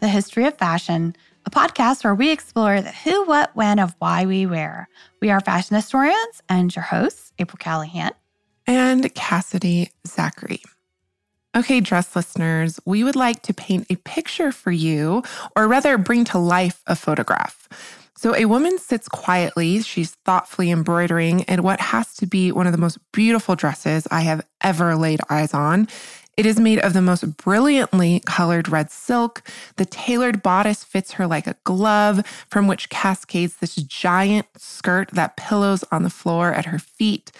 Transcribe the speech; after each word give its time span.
the 0.00 0.08
history 0.08 0.46
of 0.46 0.56
fashion, 0.56 1.14
a 1.46 1.50
podcast 1.50 2.04
where 2.04 2.14
we 2.14 2.30
explore 2.30 2.80
the 2.80 2.90
who, 2.90 3.24
what, 3.24 3.54
when 3.54 3.78
of 3.78 3.94
why 3.98 4.26
we 4.26 4.46
wear. 4.46 4.88
We 5.20 5.30
are 5.30 5.40
fashion 5.40 5.76
historians 5.76 6.42
and 6.48 6.74
your 6.74 6.84
hosts, 6.84 7.32
April 7.38 7.58
Callahan 7.58 8.12
and 8.66 9.12
Cassidy 9.14 9.90
Zachary. 10.06 10.62
Okay, 11.56 11.80
dress 11.80 12.14
listeners, 12.14 12.78
we 12.84 13.02
would 13.02 13.16
like 13.16 13.42
to 13.42 13.52
paint 13.52 13.86
a 13.90 13.96
picture 13.96 14.52
for 14.52 14.70
you, 14.70 15.24
or 15.56 15.66
rather, 15.66 15.98
bring 15.98 16.24
to 16.26 16.38
life 16.38 16.80
a 16.86 16.94
photograph. 16.94 17.68
So, 18.16 18.36
a 18.36 18.44
woman 18.44 18.78
sits 18.78 19.08
quietly, 19.08 19.82
she's 19.82 20.12
thoughtfully 20.24 20.70
embroidering 20.70 21.40
in 21.40 21.64
what 21.64 21.80
has 21.80 22.14
to 22.16 22.26
be 22.26 22.52
one 22.52 22.66
of 22.66 22.72
the 22.72 22.78
most 22.78 22.98
beautiful 23.12 23.56
dresses 23.56 24.06
I 24.10 24.20
have 24.20 24.46
ever 24.60 24.94
laid 24.94 25.20
eyes 25.28 25.52
on. 25.52 25.88
It 26.40 26.46
is 26.46 26.58
made 26.58 26.78
of 26.78 26.94
the 26.94 27.02
most 27.02 27.36
brilliantly 27.36 28.22
colored 28.24 28.70
red 28.70 28.90
silk. 28.90 29.42
The 29.76 29.84
tailored 29.84 30.42
bodice 30.42 30.82
fits 30.82 31.12
her 31.12 31.26
like 31.26 31.46
a 31.46 31.56
glove, 31.64 32.24
from 32.48 32.66
which 32.66 32.88
cascades 32.88 33.56
this 33.56 33.74
giant 33.74 34.46
skirt 34.56 35.10
that 35.12 35.36
pillows 35.36 35.84
on 35.92 36.02
the 36.02 36.08
floor 36.08 36.54
at 36.54 36.64
her 36.64 36.78
feet. 36.78 37.30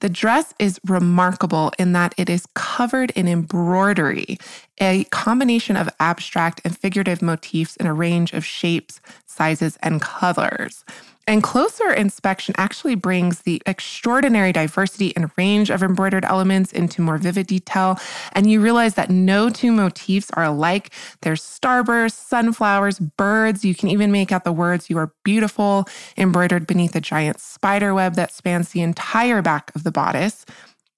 The 0.00 0.10
dress 0.10 0.52
is 0.58 0.78
remarkable 0.86 1.72
in 1.78 1.94
that 1.94 2.14
it 2.18 2.28
is 2.28 2.44
covered 2.54 3.12
in 3.12 3.28
embroidery, 3.28 4.36
a 4.78 5.04
combination 5.04 5.78
of 5.78 5.88
abstract 5.98 6.60
and 6.62 6.76
figurative 6.76 7.22
motifs 7.22 7.76
in 7.76 7.86
a 7.86 7.94
range 7.94 8.34
of 8.34 8.44
shapes, 8.44 9.00
sizes, 9.24 9.78
and 9.82 10.02
colors. 10.02 10.84
And 11.26 11.42
closer 11.42 11.92
inspection 11.92 12.54
actually 12.58 12.94
brings 12.94 13.42
the 13.42 13.62
extraordinary 13.66 14.52
diversity 14.52 15.14
and 15.14 15.30
range 15.36 15.70
of 15.70 15.82
embroidered 15.82 16.24
elements 16.24 16.72
into 16.72 17.02
more 17.02 17.18
vivid 17.18 17.46
detail. 17.46 17.98
And 18.32 18.50
you 18.50 18.60
realize 18.60 18.94
that 18.94 19.10
no 19.10 19.48
two 19.48 19.70
motifs 19.70 20.30
are 20.32 20.44
alike. 20.44 20.92
There's 21.22 21.42
starbursts, 21.42 22.12
sunflowers, 22.12 22.98
birds. 22.98 23.64
You 23.64 23.74
can 23.74 23.88
even 23.90 24.10
make 24.10 24.32
out 24.32 24.44
the 24.44 24.52
words, 24.52 24.90
You 24.90 24.98
are 24.98 25.12
beautiful, 25.22 25.86
embroidered 26.16 26.66
beneath 26.66 26.96
a 26.96 27.00
giant 27.00 27.38
spider 27.38 27.94
web 27.94 28.14
that 28.14 28.32
spans 28.32 28.70
the 28.70 28.80
entire 28.80 29.42
back 29.42 29.70
of 29.74 29.84
the 29.84 29.92
bodice. 29.92 30.44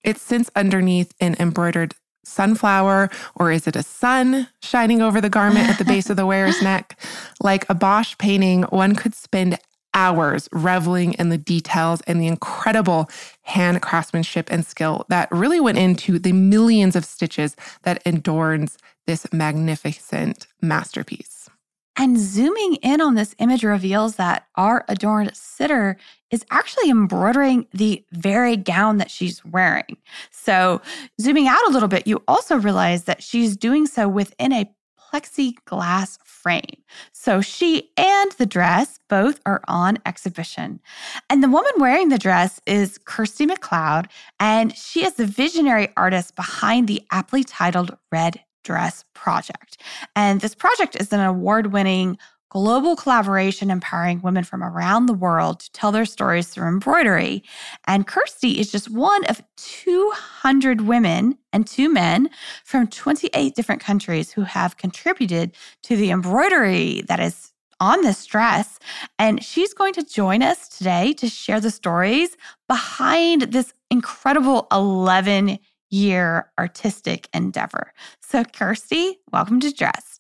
It 0.05 0.19
sits 0.19 0.51
underneath 0.57 1.13
an 1.21 1.37
embroidered 1.39 1.95
sunflower, 2.25 3.11
or 3.35 3.51
is 3.51 3.67
it 3.67 3.77
a 3.77 3.83
sun 3.83 4.49
shining 4.63 5.03
over 5.03 5.21
the 5.21 5.29
garment 5.29 5.69
at 5.69 5.79
the 5.79 5.85
base 5.85 6.09
of 6.09 6.17
the 6.17 6.27
wearer's 6.27 6.63
neck? 6.63 6.99
Like 7.41 7.69
a 7.69 7.75
Bosch 7.75 8.17
painting, 8.19 8.63
one 8.65 8.95
could 8.95 9.15
spend 9.15 9.59
hours 9.95 10.49
reveling 10.53 11.13
in 11.15 11.29
the 11.29 11.39
details 11.39 12.01
and 12.03 12.21
the 12.21 12.27
incredible 12.27 13.09
hand 13.43 13.83
craftsmanship 13.83 14.51
and 14.51 14.65
skill 14.65 15.05
that 15.09 15.31
really 15.31 15.61
went 15.61 15.79
into 15.79 16.19
the 16.19 16.33
millions 16.33 16.97
of 16.97 17.05
stitches 17.05 17.57
that 17.83 18.03
adorns 18.07 18.79
this 19.07 19.31
magnificent 19.33 20.47
masterpiece. 20.61 21.49
And 21.97 22.19
zooming 22.19 22.77
in 22.77 23.03
on 23.03 23.17
this 23.17 23.35
image 23.39 23.65
reveals 23.65 24.17
that 24.17 24.47
our 24.57 24.85
adorned 24.89 25.37
sitter 25.37 25.99
is 26.31 26.45
actually 26.51 26.89
embroidering 26.89 27.67
the 27.75 28.03
very 28.13 28.57
gown 28.57 28.97
that 28.97 29.11
she's 29.11 29.45
wearing. 29.45 29.99
So, 30.31 30.81
zooming 31.21 31.49
out 31.49 31.69
a 31.69 31.71
little 31.71 31.89
bit, 31.89 32.07
you 32.07 32.23
also 32.27 32.57
realize 32.57 33.05
that 33.05 33.23
she's 33.23 33.59
doing 33.59 33.87
so 33.87 34.09
within 34.09 34.53
a 34.53 34.71
plexiglass 35.13 36.19
frame. 36.25 36.83
So 37.13 37.41
she 37.41 37.91
and 37.97 38.33
the 38.33 38.47
dress 38.47 38.99
both 39.09 39.41
are 39.47 39.61
on 39.69 39.99
exhibition. 40.07 40.81
And 41.29 41.43
the 41.43 41.49
woman 41.49 41.73
wearing 41.79 42.09
the 42.09 42.19
dress 42.19 42.61
is 42.67 42.99
Kirstie 42.99 43.47
Macleod, 43.47 44.09
and 44.41 44.77
she 44.77 45.05
is 45.05 45.15
the 45.15 45.27
visionary 45.27 45.89
artist 45.97 46.35
behind 46.35 46.89
the 46.89 47.03
aptly 47.11 47.45
titled 47.45 47.97
Red 48.11 48.41
Dress 48.65 49.05
Project. 49.15 49.79
And 50.15 50.41
this 50.41 50.55
project 50.55 50.97
is 50.97 51.13
an 51.13 51.21
award 51.21 51.73
winning 51.73 52.19
global 52.53 52.95
collaboration 52.95 53.71
empowering 53.71 54.21
women 54.21 54.45
from 54.45 54.63
around 54.63 55.07
the 55.07 55.15
world 55.15 55.61
to 55.61 55.73
tell 55.73 55.91
their 55.91 56.05
stories 56.05 56.49
through 56.49 56.69
embroidery. 56.69 57.43
And 57.87 58.07
Kirstie 58.07 58.59
is 58.59 58.71
just 58.71 58.91
one 58.91 59.25
of 59.25 59.41
200 59.57 60.83
women 60.83 61.39
and 61.55 61.67
two 61.67 61.91
men 61.91 62.29
from 62.63 62.89
28 62.89 63.55
different 63.55 63.81
countries 63.81 64.33
who 64.33 64.43
have 64.43 64.77
contributed 64.77 65.57
to 65.85 65.97
the 65.97 66.11
embroidery 66.11 67.01
that 67.09 67.21
is 67.21 67.55
on 67.81 68.03
this 68.03 68.27
dress. 68.27 68.79
And 69.19 69.43
she's 69.43 69.73
going 69.73 69.95
to 69.95 70.05
join 70.05 70.43
us 70.43 70.69
today 70.69 71.15
to 71.15 71.29
share 71.29 71.59
the 71.59 71.71
stories 71.71 72.37
behind 72.69 73.43
this 73.53 73.73
incredible 73.91 74.67
11 74.71 75.59
year 75.89 76.53
artistic 76.59 77.31
endeavor. 77.33 77.95
So, 78.21 78.45
Kirstie, 78.45 79.15
welcome 79.33 79.59
to 79.61 79.73
Dressed. 79.73 80.12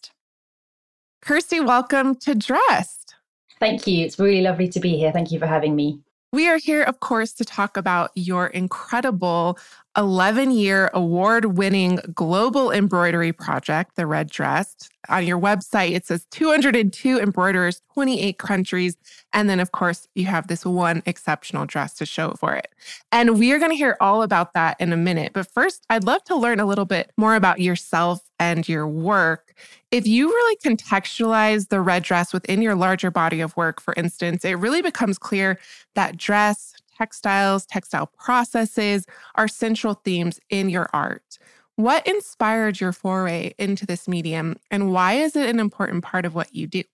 Kirstie, 1.24 1.64
welcome 1.64 2.16
to 2.16 2.34
Dressed. 2.34 3.14
Thank 3.60 3.86
you. 3.86 4.04
It's 4.04 4.18
really 4.18 4.42
lovely 4.42 4.66
to 4.66 4.80
be 4.80 4.96
here. 4.96 5.12
Thank 5.12 5.30
you 5.30 5.38
for 5.38 5.46
having 5.46 5.76
me. 5.76 6.00
We 6.32 6.48
are 6.48 6.56
here, 6.56 6.82
of 6.82 6.98
course, 6.98 7.32
to 7.34 7.44
talk 7.44 7.76
about 7.76 8.10
your 8.16 8.48
incredible 8.48 9.56
11 9.96 10.52
year 10.52 10.90
award 10.94 11.56
winning 11.56 12.00
global 12.14 12.70
embroidery 12.70 13.32
project, 13.32 13.96
The 13.96 14.06
Red 14.06 14.30
Dress. 14.30 14.74
On 15.08 15.26
your 15.26 15.38
website, 15.38 15.92
it 15.92 16.06
says 16.06 16.26
202 16.30 17.18
embroiderers, 17.18 17.82
28 17.92 18.38
countries. 18.38 18.96
And 19.32 19.50
then, 19.50 19.60
of 19.60 19.72
course, 19.72 20.08
you 20.14 20.26
have 20.26 20.46
this 20.46 20.64
one 20.64 21.02
exceptional 21.06 21.66
dress 21.66 21.94
to 21.94 22.06
show 22.06 22.32
for 22.32 22.54
it. 22.54 22.68
And 23.10 23.38
we 23.38 23.52
are 23.52 23.58
going 23.58 23.72
to 23.72 23.76
hear 23.76 23.96
all 24.00 24.22
about 24.22 24.54
that 24.54 24.80
in 24.80 24.92
a 24.92 24.96
minute. 24.96 25.32
But 25.34 25.50
first, 25.50 25.84
I'd 25.90 26.04
love 26.04 26.24
to 26.24 26.36
learn 26.36 26.60
a 26.60 26.66
little 26.66 26.84
bit 26.84 27.10
more 27.16 27.34
about 27.34 27.60
yourself 27.60 28.20
and 28.38 28.66
your 28.68 28.86
work. 28.86 29.54
If 29.90 30.06
you 30.06 30.28
really 30.28 30.56
contextualize 30.64 31.68
the 31.68 31.80
red 31.80 32.02
dress 32.02 32.32
within 32.32 32.62
your 32.62 32.74
larger 32.74 33.10
body 33.10 33.40
of 33.40 33.56
work, 33.56 33.80
for 33.80 33.92
instance, 33.96 34.44
it 34.44 34.54
really 34.54 34.82
becomes 34.82 35.18
clear 35.18 35.58
that 35.94 36.16
dress, 36.16 36.71
textiles, 37.02 37.66
textile 37.66 38.06
processes 38.16 39.06
are 39.34 39.48
central 39.48 39.94
themes 39.94 40.38
in 40.50 40.70
your 40.70 40.88
art. 40.92 41.36
What 41.74 42.06
inspired 42.06 42.80
your 42.80 42.92
foray 42.92 43.54
into 43.58 43.84
this 43.84 44.06
medium, 44.06 44.54
and 44.70 44.92
why 44.92 45.14
is 45.14 45.34
it 45.34 45.48
an 45.48 45.58
important 45.58 46.04
part 46.04 46.24
of 46.24 46.36
what 46.36 46.54
you 46.54 46.68
do? 46.68 46.84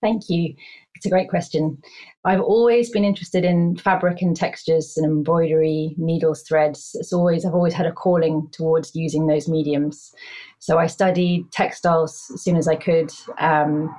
Thank 0.00 0.30
you. 0.30 0.54
It's 0.94 1.04
a 1.04 1.10
great 1.10 1.28
question. 1.28 1.76
I've 2.24 2.40
always 2.40 2.88
been 2.88 3.04
interested 3.04 3.44
in 3.44 3.76
fabric 3.76 4.22
and 4.22 4.34
textures 4.34 4.96
and 4.96 5.04
embroidery, 5.04 5.94
needles, 5.98 6.42
threads. 6.48 6.96
It's 6.98 7.12
always 7.12 7.44
I've 7.44 7.54
always 7.54 7.74
had 7.74 7.84
a 7.84 7.92
calling 7.92 8.48
towards 8.52 8.94
using 8.94 9.26
those 9.26 9.48
mediums. 9.48 10.14
So 10.60 10.78
I 10.78 10.86
studied 10.86 11.52
textiles 11.52 12.30
as 12.32 12.42
soon 12.42 12.56
as 12.56 12.68
I 12.68 12.76
could, 12.76 13.10
um, 13.38 13.94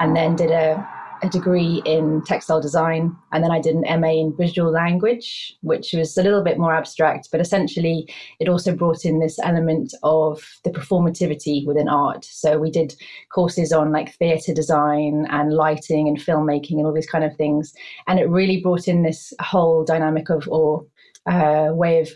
and 0.00 0.16
then 0.16 0.34
did 0.34 0.50
a 0.50 0.88
a 1.22 1.28
degree 1.28 1.82
in 1.84 2.22
textile 2.24 2.60
design, 2.60 3.14
and 3.32 3.44
then 3.44 3.50
I 3.50 3.60
did 3.60 3.76
an 3.76 4.00
MA 4.00 4.08
in 4.08 4.36
visual 4.36 4.70
language, 4.70 5.56
which 5.62 5.92
was 5.92 6.16
a 6.16 6.22
little 6.22 6.42
bit 6.42 6.58
more 6.58 6.74
abstract, 6.74 7.28
but 7.30 7.40
essentially 7.40 8.12
it 8.38 8.48
also 8.48 8.74
brought 8.74 9.04
in 9.04 9.20
this 9.20 9.38
element 9.42 9.94
of 10.02 10.42
the 10.64 10.70
performativity 10.70 11.66
within 11.66 11.88
art. 11.88 12.24
So 12.24 12.58
we 12.58 12.70
did 12.70 12.94
courses 13.32 13.72
on 13.72 13.92
like 13.92 14.14
theatre 14.14 14.54
design 14.54 15.26
and 15.30 15.52
lighting 15.52 16.08
and 16.08 16.18
filmmaking 16.18 16.78
and 16.78 16.86
all 16.86 16.94
these 16.94 17.10
kind 17.10 17.24
of 17.24 17.36
things, 17.36 17.72
and 18.06 18.18
it 18.18 18.28
really 18.28 18.60
brought 18.60 18.88
in 18.88 19.02
this 19.02 19.32
whole 19.40 19.84
dynamic 19.84 20.30
of 20.30 20.48
or 20.48 20.86
uh, 21.26 21.68
way 21.72 22.00
of 22.00 22.10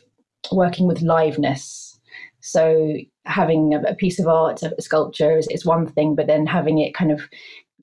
working 0.52 0.86
with 0.86 1.00
liveness. 1.00 1.98
So 2.40 2.94
having 3.24 3.72
a, 3.72 3.94
piece 3.94 4.18
of 4.18 4.28
art, 4.28 4.62
a 4.62 4.82
sculpture 4.82 5.38
is, 5.38 5.48
is 5.48 5.64
one 5.64 5.86
thing, 5.86 6.14
but 6.14 6.26
then 6.26 6.46
having 6.46 6.78
it 6.78 6.94
kind 6.94 7.10
of 7.10 7.22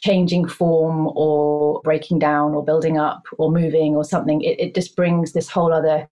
changing 0.02 0.48
form 0.48 1.08
or 1.16 1.80
breaking 1.84 2.20
down 2.20 2.54
or 2.54 2.66
building 2.66 2.98
up 2.98 3.24
or 3.38 3.52
moving 3.52 3.96
or 3.96 4.04
something, 4.04 4.42
it, 4.42 4.60
it 4.60 4.76
just 4.76 4.96
brings 4.96 5.34
this 5.34 5.50
whole 5.50 5.72
other 5.72 6.08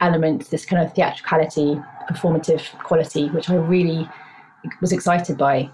element, 0.00 0.50
this 0.50 0.64
kind 0.64 0.84
of 0.84 0.92
theatricality, 0.92 1.80
performative 2.10 2.76
quality, 2.80 3.28
which 3.30 3.48
I 3.48 3.54
really 3.54 4.08
was 4.80 4.92
excited 4.92 5.38
by. 5.38 5.70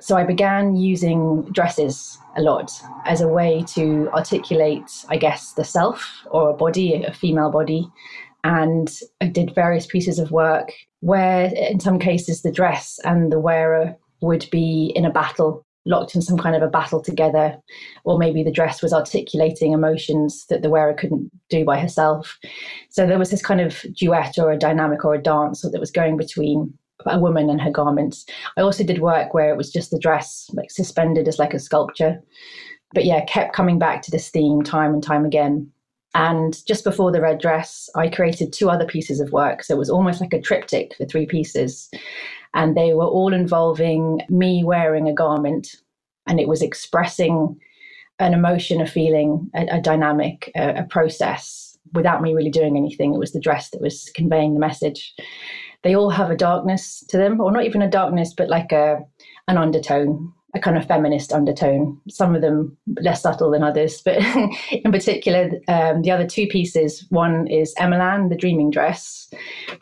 So 0.00 0.16
I 0.16 0.24
began 0.24 0.76
using 0.76 1.42
dresses 1.52 2.18
a 2.36 2.42
lot 2.42 2.72
as 3.04 3.20
a 3.20 3.28
way 3.28 3.64
to 3.68 4.08
articulate, 4.12 5.04
I 5.08 5.16
guess, 5.16 5.52
the 5.52 5.64
self 5.64 6.24
or 6.30 6.50
a 6.50 6.54
body, 6.54 7.04
a 7.04 7.12
female 7.12 7.50
body. 7.50 7.88
And 8.44 8.92
I 9.20 9.26
did 9.26 9.54
various 9.54 9.86
pieces 9.86 10.18
of 10.18 10.32
work 10.32 10.72
where, 11.00 11.52
in 11.54 11.78
some 11.78 11.98
cases, 11.98 12.42
the 12.42 12.50
dress 12.50 12.98
and 13.04 13.30
the 13.30 13.38
wearer 13.38 13.96
would 14.20 14.48
be 14.50 14.92
in 14.96 15.04
a 15.04 15.10
battle 15.10 15.64
locked 15.84 16.14
in 16.14 16.22
some 16.22 16.38
kind 16.38 16.54
of 16.54 16.62
a 16.62 16.68
battle 16.68 17.02
together, 17.02 17.56
or 18.04 18.18
maybe 18.18 18.42
the 18.42 18.52
dress 18.52 18.82
was 18.82 18.92
articulating 18.92 19.72
emotions 19.72 20.46
that 20.46 20.62
the 20.62 20.70
wearer 20.70 20.94
couldn't 20.94 21.30
do 21.48 21.64
by 21.64 21.78
herself. 21.78 22.38
So 22.90 23.06
there 23.06 23.18
was 23.18 23.30
this 23.30 23.42
kind 23.42 23.60
of 23.60 23.84
duet 23.96 24.38
or 24.38 24.52
a 24.52 24.58
dynamic 24.58 25.04
or 25.04 25.14
a 25.14 25.22
dance 25.22 25.62
that 25.62 25.80
was 25.80 25.90
going 25.90 26.16
between 26.16 26.72
a 27.06 27.18
woman 27.18 27.50
and 27.50 27.60
her 27.60 27.70
garments. 27.70 28.26
I 28.56 28.60
also 28.60 28.84
did 28.84 29.00
work 29.00 29.34
where 29.34 29.52
it 29.52 29.56
was 29.56 29.72
just 29.72 29.90
the 29.90 29.98
dress 29.98 30.48
like 30.52 30.70
suspended 30.70 31.26
as 31.28 31.38
like 31.38 31.54
a 31.54 31.58
sculpture. 31.58 32.22
But 32.94 33.04
yeah, 33.04 33.24
kept 33.24 33.54
coming 33.54 33.78
back 33.78 34.02
to 34.02 34.10
this 34.10 34.28
theme 34.28 34.62
time 34.62 34.92
and 34.94 35.02
time 35.02 35.24
again. 35.24 35.70
And 36.14 36.64
just 36.66 36.84
before 36.84 37.10
the 37.10 37.20
red 37.20 37.40
dress, 37.40 37.88
I 37.94 38.08
created 38.08 38.52
two 38.52 38.68
other 38.68 38.84
pieces 38.84 39.18
of 39.18 39.32
work. 39.32 39.62
So 39.62 39.74
it 39.74 39.78
was 39.78 39.90
almost 39.90 40.20
like 40.20 40.34
a 40.34 40.40
triptych 40.40 40.94
for 40.96 41.06
three 41.06 41.26
pieces. 41.26 41.90
And 42.54 42.76
they 42.76 42.92
were 42.92 43.06
all 43.06 43.32
involving 43.32 44.20
me 44.28 44.62
wearing 44.62 45.08
a 45.08 45.14
garment, 45.14 45.76
and 46.26 46.38
it 46.38 46.48
was 46.48 46.60
expressing 46.60 47.58
an 48.18 48.34
emotion, 48.34 48.80
a 48.80 48.86
feeling, 48.86 49.50
a, 49.54 49.78
a 49.78 49.80
dynamic, 49.80 50.52
a, 50.54 50.80
a 50.80 50.84
process 50.84 51.78
without 51.94 52.20
me 52.22 52.34
really 52.34 52.50
doing 52.50 52.76
anything. 52.76 53.14
It 53.14 53.18
was 53.18 53.32
the 53.32 53.40
dress 53.40 53.70
that 53.70 53.80
was 53.80 54.10
conveying 54.14 54.54
the 54.54 54.60
message. 54.60 55.14
They 55.82 55.96
all 55.96 56.10
have 56.10 56.30
a 56.30 56.36
darkness 56.36 57.02
to 57.08 57.16
them, 57.16 57.40
or 57.40 57.50
not 57.50 57.64
even 57.64 57.82
a 57.82 57.90
darkness, 57.90 58.34
but 58.36 58.48
like 58.48 58.70
a 58.70 59.00
an 59.48 59.56
undertone 59.56 60.32
a 60.54 60.60
kind 60.60 60.76
of 60.76 60.86
feminist 60.86 61.32
undertone, 61.32 61.98
some 62.08 62.34
of 62.34 62.42
them 62.42 62.76
less 63.00 63.22
subtle 63.22 63.50
than 63.50 63.62
others. 63.62 64.02
But 64.02 64.18
in 64.70 64.92
particular, 64.92 65.50
um, 65.68 66.02
the 66.02 66.10
other 66.10 66.26
two 66.26 66.46
pieces 66.46 67.06
one 67.08 67.46
is 67.46 67.74
Emelan, 67.76 68.28
The 68.28 68.36
Dreaming 68.36 68.70
Dress, 68.70 69.28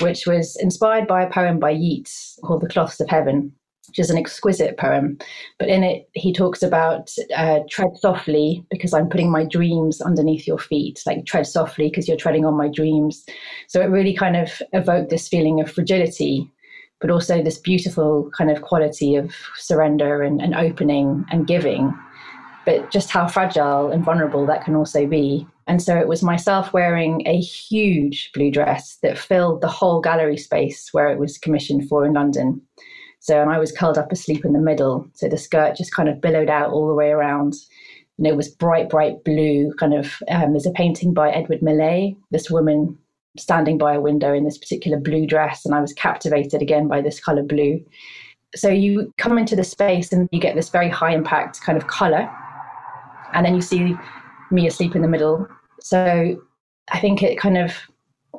which 0.01 0.27
was 0.27 0.57
inspired 0.57 1.09
by 1.09 1.23
a 1.23 1.31
poem 1.31 1.59
by 1.59 1.71
Yeats 1.71 2.39
called 2.45 2.61
The 2.61 2.69
Cloths 2.69 3.01
of 3.01 3.09
Heaven, 3.09 3.53
which 3.89 3.99
is 3.99 4.11
an 4.11 4.19
exquisite 4.19 4.77
poem. 4.77 5.19
But 5.59 5.71
in 5.71 5.83
it, 5.83 6.09
he 6.13 6.33
talks 6.33 6.63
about 6.63 7.13
uh, 7.37 7.61
tread 7.69 7.97
softly 7.97 8.65
because 8.71 8.95
I'm 8.95 9.09
putting 9.09 9.33
my 9.33 9.45
dreams 9.45 10.01
underneath 10.01 10.47
your 10.47 10.59
feet, 10.59 11.03
like 11.05 11.27
tread 11.27 11.49
softly 11.49 11.89
because 11.89 12.07
you're 12.07 12.17
treading 12.17 12.45
on 12.45 12.57
my 12.57 12.69
dreams. 12.69 13.25
So 13.67 13.81
it 13.81 13.87
really 13.87 14.15
kind 14.15 14.37
of 14.37 14.63
evoked 14.73 15.11
this 15.11 15.27
feeling 15.27 15.61
of 15.61 15.71
fragility 15.71 16.49
but 17.01 17.11
also 17.11 17.43
this 17.43 17.59
beautiful 17.59 18.31
kind 18.37 18.51
of 18.51 18.63
quality 18.63 19.17
of 19.17 19.35
surrender 19.57 20.23
and, 20.23 20.41
and 20.41 20.55
opening 20.55 21.25
and 21.31 21.47
giving, 21.47 21.93
but 22.67 22.91
just 22.91 23.11
how 23.11 23.27
fragile 23.27 23.91
and 23.91 24.05
vulnerable 24.05 24.47
that 24.47 24.65
can 24.65 24.77
also 24.77 25.07
be. 25.07 25.47
And 25.67 25.83
so 25.83 25.97
it 25.97 26.09
was 26.09 26.23
myself 26.23 26.73
wearing 26.73 27.23
a 27.27 27.39
huge 27.39 28.31
blue 28.35 28.51
dress 28.51 28.99
that 29.03 29.19
filled 29.19 29.61
the 29.61 29.69
whole 29.69 30.01
gallery 30.01 30.37
space 30.37 30.89
where 30.93 31.09
it 31.09 31.19
was 31.19 31.39
commissioned 31.39 31.89
for 31.89 32.05
in 32.05 32.13
London. 32.13 32.61
So, 33.21 33.41
and 33.41 33.51
I 33.51 33.59
was 33.59 33.73
curled 33.73 33.99
up 33.99 34.11
asleep 34.11 34.45
in 34.45 34.53
the 34.53 34.59
middle. 34.59 35.09
So 35.15 35.29
the 35.29 35.37
skirt 35.37 35.77
just 35.77 35.95
kind 35.95 36.09
of 36.09 36.21
billowed 36.21 36.49
out 36.51 36.71
all 36.71 36.89
the 36.89 36.95
way 36.95 37.11
around. 37.11 37.55
And 38.19 38.27
it 38.27 38.37
was 38.37 38.49
bright, 38.49 38.91
bright 38.91 39.25
blue, 39.25 39.73
kind 39.79 39.95
of, 39.95 40.23
um, 40.29 40.53
there's 40.53 40.67
a 40.67 40.73
painting 40.73 41.15
by 41.15 41.31
Edward 41.31 41.63
Millais, 41.63 42.17
this 42.31 42.51
woman 42.51 42.99
standing 43.39 43.79
by 43.79 43.95
a 43.95 44.01
window 44.01 44.35
in 44.35 44.45
this 44.45 44.59
particular 44.59 44.99
blue 44.99 45.27
dress, 45.27 45.65
and 45.65 45.75
I 45.75 45.81
was 45.81 45.93
captivated 45.93 46.63
again 46.63 46.89
by 46.89 47.01
this 47.01 47.21
color 47.21 47.43
blue. 47.43 47.85
So 48.57 48.69
you 48.69 49.13
come 49.19 49.39
into 49.39 49.55
the 49.55 49.65
space 49.65 50.13
and 50.13 50.29
you 50.33 50.41
get 50.41 50.57
this 50.57 50.71
very 50.71 50.89
high 50.89 51.15
impact 51.15 51.61
kind 51.61 51.79
of 51.79 51.87
color, 51.87 52.29
and 53.33 53.47
then 53.47 53.55
you 53.55 53.63
see 53.63 53.95
me 54.51 54.67
asleep 54.67 54.97
in 54.97 55.03
the 55.03 55.09
middle. 55.09 55.47
So 55.81 56.43
I 56.91 57.01
think 57.01 57.23
it 57.23 57.39
kind 57.39 57.57
of 57.57 57.73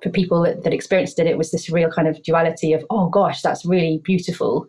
for 0.03 0.09
people 0.09 0.41
that, 0.41 0.63
that 0.63 0.73
experienced 0.73 1.19
it, 1.19 1.27
it 1.27 1.37
was 1.37 1.51
this 1.51 1.69
real 1.69 1.89
kind 1.89 2.07
of 2.07 2.21
duality 2.23 2.73
of, 2.73 2.83
oh 2.89 3.09
gosh, 3.09 3.41
that's 3.41 3.65
really 3.65 4.01
beautiful 4.03 4.67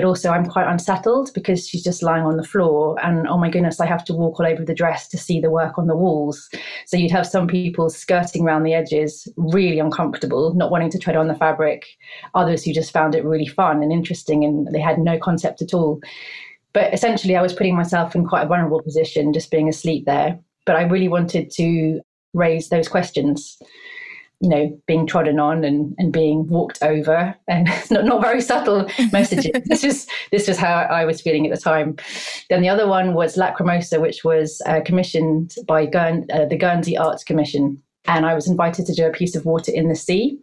but 0.00 0.06
also 0.06 0.30
I'm 0.30 0.46
quite 0.46 0.66
unsettled 0.66 1.30
because 1.34 1.68
she's 1.68 1.84
just 1.84 2.02
lying 2.02 2.24
on 2.24 2.38
the 2.38 2.42
floor. 2.42 2.96
And 3.04 3.28
oh 3.28 3.36
my 3.36 3.50
goodness, 3.50 3.80
I 3.80 3.86
have 3.86 4.02
to 4.06 4.14
walk 4.14 4.40
all 4.40 4.46
over 4.46 4.64
the 4.64 4.74
dress 4.74 5.06
to 5.08 5.18
see 5.18 5.40
the 5.40 5.50
work 5.50 5.76
on 5.76 5.88
the 5.88 5.96
walls. 5.96 6.48
So 6.86 6.96
you'd 6.96 7.10
have 7.10 7.26
some 7.26 7.46
people 7.46 7.90
skirting 7.90 8.46
around 8.46 8.62
the 8.62 8.72
edges, 8.72 9.28
really 9.36 9.78
uncomfortable, 9.78 10.54
not 10.54 10.70
wanting 10.70 10.90
to 10.92 10.98
tread 10.98 11.16
on 11.16 11.28
the 11.28 11.34
fabric. 11.34 11.84
Others 12.34 12.64
who 12.64 12.72
just 12.72 12.94
found 12.94 13.14
it 13.14 13.26
really 13.26 13.46
fun 13.46 13.82
and 13.82 13.92
interesting 13.92 14.42
and 14.42 14.68
they 14.72 14.80
had 14.80 14.98
no 14.98 15.18
concept 15.18 15.60
at 15.60 15.74
all. 15.74 16.00
But 16.72 16.94
essentially, 16.94 17.36
I 17.36 17.42
was 17.42 17.52
putting 17.52 17.76
myself 17.76 18.14
in 18.14 18.26
quite 18.26 18.44
a 18.44 18.48
vulnerable 18.48 18.80
position 18.80 19.34
just 19.34 19.50
being 19.50 19.68
asleep 19.68 20.06
there. 20.06 20.38
But 20.64 20.76
I 20.76 20.84
really 20.84 21.08
wanted 21.08 21.50
to 21.56 22.00
raise 22.32 22.70
those 22.70 22.88
questions 22.88 23.58
you 24.40 24.48
know, 24.48 24.80
being 24.86 25.06
trodden 25.06 25.38
on 25.38 25.64
and, 25.64 25.94
and 25.98 26.12
being 26.12 26.46
walked 26.48 26.82
over 26.82 27.34
and 27.46 27.68
not, 27.90 28.04
not 28.04 28.22
very 28.22 28.40
subtle 28.40 28.88
messages. 29.12 29.50
this 29.66 29.84
is 29.84 30.06
this 30.32 30.48
was 30.48 30.56
how 30.56 30.74
I 30.74 31.04
was 31.04 31.20
feeling 31.20 31.46
at 31.46 31.54
the 31.54 31.60
time. 31.60 31.96
Then 32.48 32.62
the 32.62 32.68
other 32.68 32.88
one 32.88 33.14
was 33.14 33.36
Lacrimosa, 33.36 34.00
which 34.00 34.24
was 34.24 34.62
uh, 34.66 34.80
commissioned 34.84 35.54
by 35.66 35.86
Guern- 35.86 36.26
uh, 36.32 36.46
the 36.46 36.56
Guernsey 36.56 36.96
Arts 36.96 37.22
Commission 37.22 37.82
and 38.06 38.26
I 38.26 38.34
was 38.34 38.48
invited 38.48 38.86
to 38.86 38.94
do 38.94 39.06
a 39.06 39.12
piece 39.12 39.36
of 39.36 39.44
water 39.44 39.70
in 39.72 39.88
the 39.88 39.94
sea. 39.94 40.38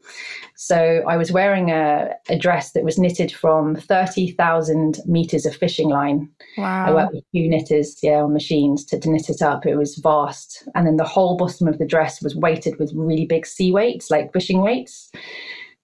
So 0.56 1.04
I 1.08 1.18
was 1.18 1.32
wearing 1.32 1.72
a, 1.72 2.10
a 2.30 2.38
dress 2.38 2.72
that 2.72 2.84
was 2.84 2.98
knitted 2.98 3.32
from 3.32 3.76
30,000 3.76 5.00
meters 5.06 5.46
of 5.46 5.56
fishing 5.56 5.90
line. 5.90 6.30
Wow. 6.58 6.86
I 6.86 6.94
worked 6.94 7.14
with 7.14 7.24
two 7.36 7.48
knitters, 7.50 7.98
yeah, 8.02 8.22
on 8.22 8.34
machines 8.34 8.86
to, 8.86 9.00
to 9.00 9.10
knit 9.10 9.30
it 9.30 9.42
up. 9.42 9.66
It 9.66 9.76
was 9.76 9.96
vast. 9.96 10.68
And 10.76 10.86
then 10.86 10.98
the 10.98 11.04
whole 11.04 11.36
bottom 11.36 11.68
of 11.68 11.78
the 11.78 11.86
dress 11.86 12.22
was 12.22 12.36
weighted 12.36 12.80
with 12.80 12.94
really 12.96 13.26
big 13.26 13.46
sea 13.46 13.72
weights, 13.72 14.12
like 14.12 14.34
fishing 14.34 14.62
weights. 14.62 15.12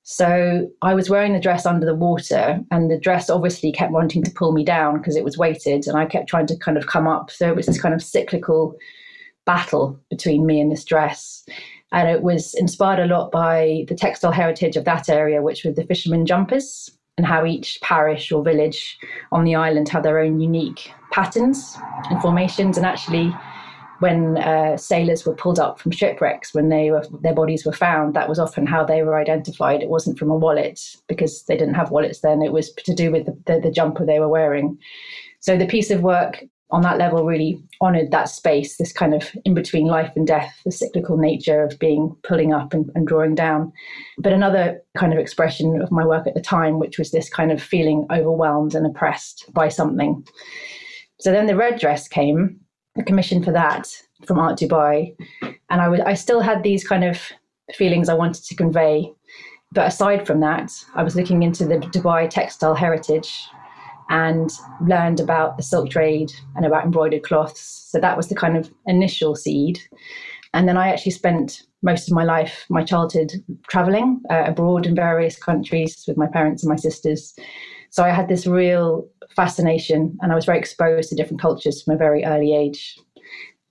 So 0.03 0.69
I 0.81 0.93
was 0.93 1.09
wearing 1.09 1.33
the 1.33 1.39
dress 1.39 1.65
under 1.65 1.85
the 1.85 1.95
water, 1.95 2.59
and 2.71 2.91
the 2.91 2.99
dress 2.99 3.29
obviously 3.29 3.71
kept 3.71 3.93
wanting 3.93 4.21
to 4.23 4.31
pull 4.31 4.51
me 4.51 4.65
down 4.65 4.97
because 4.97 5.15
it 5.15 5.23
was 5.23 5.37
weighted, 5.37 5.87
and 5.87 5.97
I 5.97 6.05
kept 6.05 6.27
trying 6.27 6.47
to 6.47 6.57
kind 6.57 6.77
of 6.77 6.87
come 6.87 7.07
up. 7.07 7.31
So 7.31 7.47
it 7.47 7.55
was 7.55 7.67
this 7.67 7.81
kind 7.81 7.95
of 7.95 8.03
cyclical 8.03 8.75
battle 9.45 9.99
between 10.09 10.45
me 10.45 10.59
and 10.59 10.71
this 10.71 10.85
dress. 10.85 11.45
And 11.91 12.09
it 12.09 12.23
was 12.23 12.53
inspired 12.55 12.99
a 12.99 13.05
lot 13.05 13.31
by 13.31 13.85
the 13.87 13.95
textile 13.95 14.31
heritage 14.31 14.75
of 14.75 14.85
that 14.85 15.09
area, 15.09 15.41
which 15.41 15.63
were 15.63 15.71
the 15.71 15.85
fishermen 15.85 16.25
jumpers, 16.25 16.89
and 17.17 17.27
how 17.27 17.45
each 17.45 17.79
parish 17.81 18.31
or 18.31 18.43
village 18.43 18.97
on 19.31 19.43
the 19.43 19.55
island 19.55 19.89
had 19.89 20.03
their 20.03 20.19
own 20.19 20.39
unique 20.39 20.91
patterns 21.11 21.77
and 22.09 22.19
formations. 22.21 22.77
And 22.77 22.85
actually, 22.85 23.31
when 23.99 24.37
uh, 24.37 24.75
sailors 24.75 25.25
were 25.25 25.35
pulled 25.35 25.59
up 25.59 25.79
from 25.79 25.91
shipwrecks, 25.91 26.53
when 26.53 26.69
they 26.69 26.89
were 26.89 27.05
their 27.21 27.35
bodies 27.35 27.65
were 27.65 27.71
found, 27.71 28.15
that 28.15 28.27
was 28.27 28.39
often 28.39 28.65
how 28.65 28.83
they 28.83 29.03
were 29.03 29.17
identified. 29.17 29.83
It 29.83 29.89
wasn't 29.89 30.17
from 30.17 30.31
a 30.31 30.35
wallet 30.35 30.81
because 31.07 31.43
they 31.43 31.55
didn't 31.55 31.75
have 31.75 31.91
wallets 31.91 32.21
then. 32.21 32.41
It 32.41 32.51
was 32.51 32.73
to 32.73 32.95
do 32.95 33.11
with 33.11 33.27
the, 33.27 33.37
the, 33.45 33.59
the 33.61 33.71
jumper 33.71 34.05
they 34.05 34.19
were 34.19 34.27
wearing. 34.27 34.79
So 35.39 35.55
the 35.55 35.67
piece 35.67 35.91
of 35.91 36.01
work 36.01 36.43
on 36.71 36.81
that 36.81 36.98
level 36.98 37.25
really 37.25 37.62
honored 37.81 38.12
that 38.12 38.30
space, 38.30 38.77
this 38.77 38.91
kind 38.91 39.13
of 39.13 39.32
in 39.46 39.53
between 39.53 39.86
life 39.86 40.12
and 40.15 40.25
death, 40.25 40.60
the 40.65 40.72
cyclical 40.72 41.17
nature 41.17 41.63
of 41.63 41.77
being 41.77 42.15
pulling 42.24 42.51
up 42.51 42.74
and, 42.74 42.89
and, 42.96 43.05
drawing 43.05 43.36
down. 43.36 43.72
But 44.17 44.34
another 44.34 44.82
kind 44.98 45.13
of 45.13 45.20
expression 45.20 45.82
of 45.82 45.91
my 45.91 46.05
work 46.05 46.25
at 46.25 46.34
the 46.34 46.41
time, 46.41 46.79
which 46.79 46.98
was 46.98 47.12
this 47.12 47.29
kind 47.29 47.51
of 47.51 47.62
feeling 47.62 48.08
overwhelmed 48.12 48.74
and 48.74 48.88
oppressed 48.88 49.46
by 49.53 49.70
something. 49.70 50.25
So 51.20 51.32
then 51.32 51.46
the 51.46 51.55
red 51.55 51.79
dress 51.79 52.08
came, 52.08 52.60
a 52.98 53.03
commission 53.03 53.43
for 53.43 53.51
that 53.51 53.89
from 54.25 54.39
Art 54.39 54.58
Dubai. 54.58 55.15
And 55.70 55.82
I, 55.82 55.88
would, 55.89 56.01
I 56.01 56.15
still 56.15 56.41
had 56.41 56.63
these 56.63 56.88
kind 56.88 57.03
of 57.03 57.22
feelings 57.75 58.10
I 58.10 58.15
wanted 58.15 58.43
to 58.46 58.55
convey. 58.55 59.12
But 59.74 59.88
aside 59.88 60.25
from 60.25 60.39
that, 60.39 60.72
I 60.96 61.03
was 61.03 61.15
looking 61.15 61.43
into 61.43 61.65
the 61.65 61.77
Dubai 61.77 62.29
textile 62.29 62.75
heritage 62.75 63.48
and 64.10 64.51
learned 64.81 65.19
about 65.19 65.57
the 65.57 65.63
silk 65.63 65.89
trade 65.89 66.31
and 66.55 66.65
about 66.65 66.86
embroidered 66.86 67.24
cloths. 67.24 67.88
So 67.89 68.00
that 68.00 68.17
was 68.17 68.27
the 68.27 68.36
kind 68.36 68.57
of 68.57 68.72
initial 68.86 69.36
seed. 69.36 69.79
And 70.53 70.67
then 70.67 70.77
I 70.77 70.89
actually 70.89 71.13
spent 71.13 71.63
most 71.81 72.07
of 72.07 72.13
my 72.13 72.24
life, 72.24 72.65
my 72.69 72.83
childhood, 72.83 73.33
traveling 73.67 74.22
uh, 74.29 74.43
abroad 74.45 74.86
in 74.86 74.95
various 74.95 75.38
countries 75.38 76.03
with 76.07 76.17
my 76.17 76.27
parents 76.27 76.63
and 76.63 76.69
my 76.69 76.75
sisters. 76.75 77.33
So 77.89 78.03
I 78.03 78.10
had 78.10 78.27
this 78.27 78.48
real 78.48 79.07
fascination 79.36 80.17
and 80.22 80.31
I 80.31 80.36
was 80.36 80.45
very 80.45 80.60
exposed 80.60 81.10
to 81.10 81.15
different 81.15 81.41
cultures 81.41 81.81
from 81.81 81.95
a 81.95 81.98
very 81.98 82.24
early 82.24 82.55
age. 82.55 82.98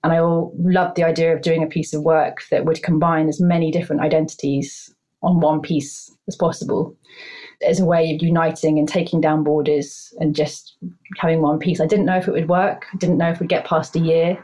And 0.03 0.11
I 0.11 0.19
all 0.19 0.53
loved 0.57 0.95
the 0.95 1.05
idea 1.05 1.33
of 1.33 1.41
doing 1.41 1.63
a 1.63 1.67
piece 1.67 1.93
of 1.93 2.03
work 2.03 2.43
that 2.51 2.65
would 2.65 2.83
combine 2.83 3.29
as 3.29 3.39
many 3.39 3.71
different 3.71 4.01
identities 4.01 4.93
on 5.21 5.39
one 5.39 5.61
piece 5.61 6.11
as 6.27 6.35
possible 6.35 6.95
as 7.63 7.79
a 7.79 7.85
way 7.85 8.13
of 8.13 8.21
uniting 8.21 8.77
and 8.77 8.87
taking 8.87 9.21
down 9.21 9.43
borders 9.43 10.13
and 10.19 10.35
just 10.35 10.75
having 11.17 11.41
one 11.41 11.59
piece. 11.59 11.79
I 11.79 11.87
didn't 11.87 12.05
know 12.05 12.17
if 12.17 12.27
it 12.27 12.31
would 12.31 12.49
work. 12.49 12.85
I 12.93 12.97
didn't 12.97 13.17
know 13.17 13.29
if 13.29 13.39
we'd 13.39 13.49
get 13.49 13.65
past 13.65 13.95
a 13.95 13.99
year. 13.99 14.43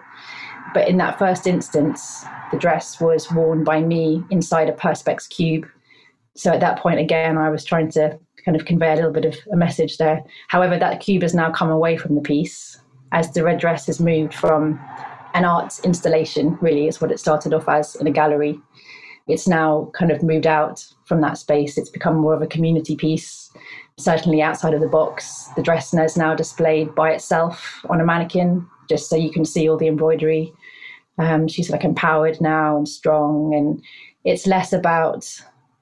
But 0.73 0.87
in 0.87 0.97
that 0.97 1.17
first 1.17 1.47
instance, 1.47 2.25
the 2.51 2.57
dress 2.57 3.01
was 3.01 3.31
worn 3.31 3.63
by 3.63 3.81
me 3.81 4.23
inside 4.29 4.69
a 4.69 4.73
Perspex 4.73 5.27
cube. 5.29 5.65
So 6.35 6.51
at 6.51 6.59
that 6.59 6.79
point, 6.79 6.99
again, 6.99 7.37
I 7.37 7.49
was 7.49 7.63
trying 7.63 7.91
to 7.91 8.19
kind 8.45 8.55
of 8.59 8.65
convey 8.65 8.93
a 8.93 8.95
little 8.95 9.11
bit 9.11 9.25
of 9.25 9.35
a 9.51 9.55
message 9.55 9.97
there. 9.97 10.23
However, 10.47 10.77
that 10.77 10.99
cube 10.99 11.23
has 11.23 11.33
now 11.33 11.51
come 11.51 11.69
away 11.69 11.97
from 11.97 12.15
the 12.15 12.21
piece 12.21 12.79
as 13.11 13.31
the 13.33 13.43
red 13.43 13.59
dress 13.59 13.87
has 13.87 13.99
moved 13.99 14.33
from 14.33 14.79
an 15.33 15.45
art 15.45 15.79
installation, 15.83 16.57
really, 16.61 16.87
is 16.87 17.01
what 17.01 17.11
it 17.11 17.19
started 17.19 17.53
off 17.53 17.67
as 17.67 17.95
in 17.95 18.07
a 18.07 18.11
gallery, 18.11 18.59
it's 19.29 19.47
now 19.47 19.91
kind 19.93 20.11
of 20.11 20.23
moved 20.23 20.47
out 20.47 20.85
from 21.05 21.21
that 21.21 21.37
space. 21.37 21.77
It's 21.77 21.89
become 21.89 22.17
more 22.17 22.33
of 22.33 22.41
a 22.41 22.47
community 22.47 22.95
piece. 22.95 23.51
Certainly 23.97 24.41
outside 24.41 24.73
of 24.73 24.81
the 24.81 24.87
box, 24.87 25.49
the 25.55 25.61
dress 25.61 25.93
is 25.93 26.17
now 26.17 26.33
displayed 26.33 26.95
by 26.95 27.11
itself 27.11 27.85
on 27.89 28.01
a 28.01 28.05
mannequin, 28.05 28.67
just 28.89 29.07
so 29.07 29.15
you 29.15 29.31
can 29.31 29.45
see 29.45 29.69
all 29.69 29.77
the 29.77 29.87
embroidery. 29.87 30.51
Um, 31.19 31.47
she's 31.47 31.69
like 31.69 31.83
empowered 31.83 32.41
now 32.41 32.77
and 32.77 32.87
strong, 32.87 33.53
and 33.53 33.83
it's 34.23 34.47
less 34.47 34.73
about 34.73 35.29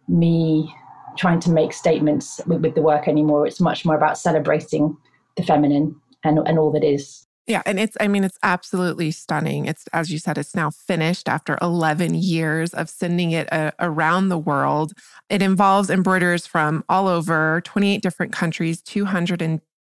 me 0.10 0.74
trying 1.18 1.40
to 1.40 1.52
make 1.52 1.74
statements 1.74 2.42
with, 2.48 2.62
with 2.62 2.76
the 2.76 2.82
work 2.82 3.08
anymore. 3.08 3.48
It's 3.48 3.62
much 3.62 3.86
more 3.86 3.96
about 3.96 4.18
celebrating 4.18 4.98
the 5.36 5.44
feminine 5.44 5.96
and, 6.24 6.40
and 6.46 6.60
all 6.60 6.72
that 6.72 6.84
is. 6.84 7.27
Yeah, 7.48 7.62
and 7.66 7.80
it's 7.80 7.96
I 8.02 8.10
mean 8.10 8.26
it's 8.26 8.38
absolutely 8.44 9.12
stunning. 9.12 9.66
It's 9.68 9.86
as 9.94 10.12
you 10.12 10.20
said 10.20 10.38
it's 10.38 10.54
now 10.54 10.70
finished 10.70 11.30
after 11.30 11.58
11 11.62 12.14
years 12.16 12.74
of 12.74 12.90
sending 12.90 13.32
it 13.32 13.52
uh, 13.54 13.72
around 13.80 14.28
the 14.30 14.38
world. 14.38 14.92
It 15.30 15.42
involves 15.42 15.90
embroiderers 15.90 16.46
from 16.46 16.84
all 16.90 17.08
over 17.08 17.62
28 17.64 18.02
different 18.02 18.34
countries, 18.34 18.82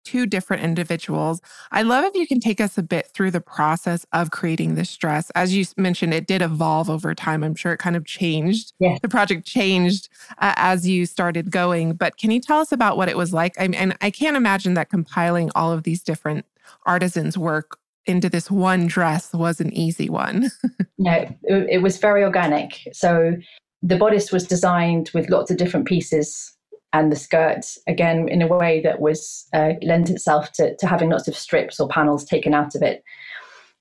202 0.04 0.26
different 0.26 0.64
individuals. 0.64 1.42
I 1.72 1.82
love 1.82 2.06
if 2.06 2.16
you 2.16 2.28
can 2.28 2.40
take 2.40 2.62
us 2.62 2.78
a 2.78 2.84
bit 2.84 3.08
through 3.08 3.32
the 3.32 3.42
process 3.42 4.06
of 4.14 4.32
creating 4.32 4.76
this 4.76 4.96
dress. 4.96 5.30
As 5.32 5.56
you 5.56 5.66
mentioned, 5.78 6.14
it 6.14 6.28
did 6.28 6.42
evolve 6.42 6.90
over 6.90 7.14
time. 7.14 7.44
I'm 7.44 7.56
sure 7.56 7.74
it 7.74 7.78
kind 7.78 7.96
of 7.96 8.06
changed. 8.06 8.74
Yeah. 8.80 8.98
The 9.02 9.10
project 9.10 9.46
changed 9.46 10.10
uh, 10.40 10.54
as 10.58 10.88
you 10.88 11.06
started 11.06 11.52
going. 11.52 11.94
But 11.94 12.18
can 12.18 12.32
you 12.32 12.42
tell 12.42 12.60
us 12.60 12.72
about 12.72 12.98
what 12.98 13.10
it 13.10 13.18
was 13.18 13.34
like? 13.34 13.54
I 13.60 13.68
mean, 13.68 13.76
and 13.76 13.98
I 14.02 14.12
can't 14.12 14.38
imagine 14.38 14.74
that 14.76 14.90
compiling 14.90 15.50
all 15.56 15.72
of 15.72 15.84
these 15.84 16.02
different 16.02 16.46
artisans' 16.86 17.38
work 17.38 17.78
into 18.06 18.30
this 18.30 18.50
one 18.50 18.88
dress 18.88 19.32
was 19.34 19.62
an 19.62 19.72
easy 19.74 20.10
one. 20.10 20.50
no, 20.98 21.12
it, 21.44 21.68
it 21.70 21.82
was 21.82 21.98
very 21.98 22.24
organic. 22.24 22.88
So 22.94 23.36
the 23.84 23.98
bodice 23.98 24.32
was 24.32 24.48
designed 24.48 25.12
with 25.14 25.30
lots 25.30 25.52
of 25.52 25.58
different 25.58 25.88
pieces 25.88 26.56
and 26.94 27.12
the 27.12 27.16
skirt 27.16 27.66
again 27.88 28.28
in 28.28 28.42
a 28.42 28.48
way 28.48 28.82
that 28.82 29.00
was 29.00 29.48
uh, 29.54 29.74
lent 29.82 30.10
itself 30.10 30.52
to, 30.54 30.76
to 30.78 30.88
having 30.88 31.10
lots 31.10 31.28
of 31.28 31.36
strips 31.36 31.80
or 31.80 31.88
panels 31.88 32.26
taken 32.26 32.54
out 32.54 32.76
of 32.76 32.82
it. 32.82 33.04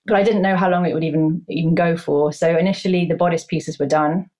But 0.06 0.16
i 0.16 0.22
didn't 0.22 0.42
know 0.42 0.56
how 0.56 0.70
long 0.70 0.86
it 0.86 0.94
would 0.94 1.04
even 1.04 1.44
even 1.48 1.74
go 1.74 1.96
for. 1.96 2.32
So 2.32 2.56
initially 2.56 3.06
the 3.06 3.16
bodice 3.16 3.44
pieces 3.44 3.78
were 3.78 3.86
done 3.86 4.30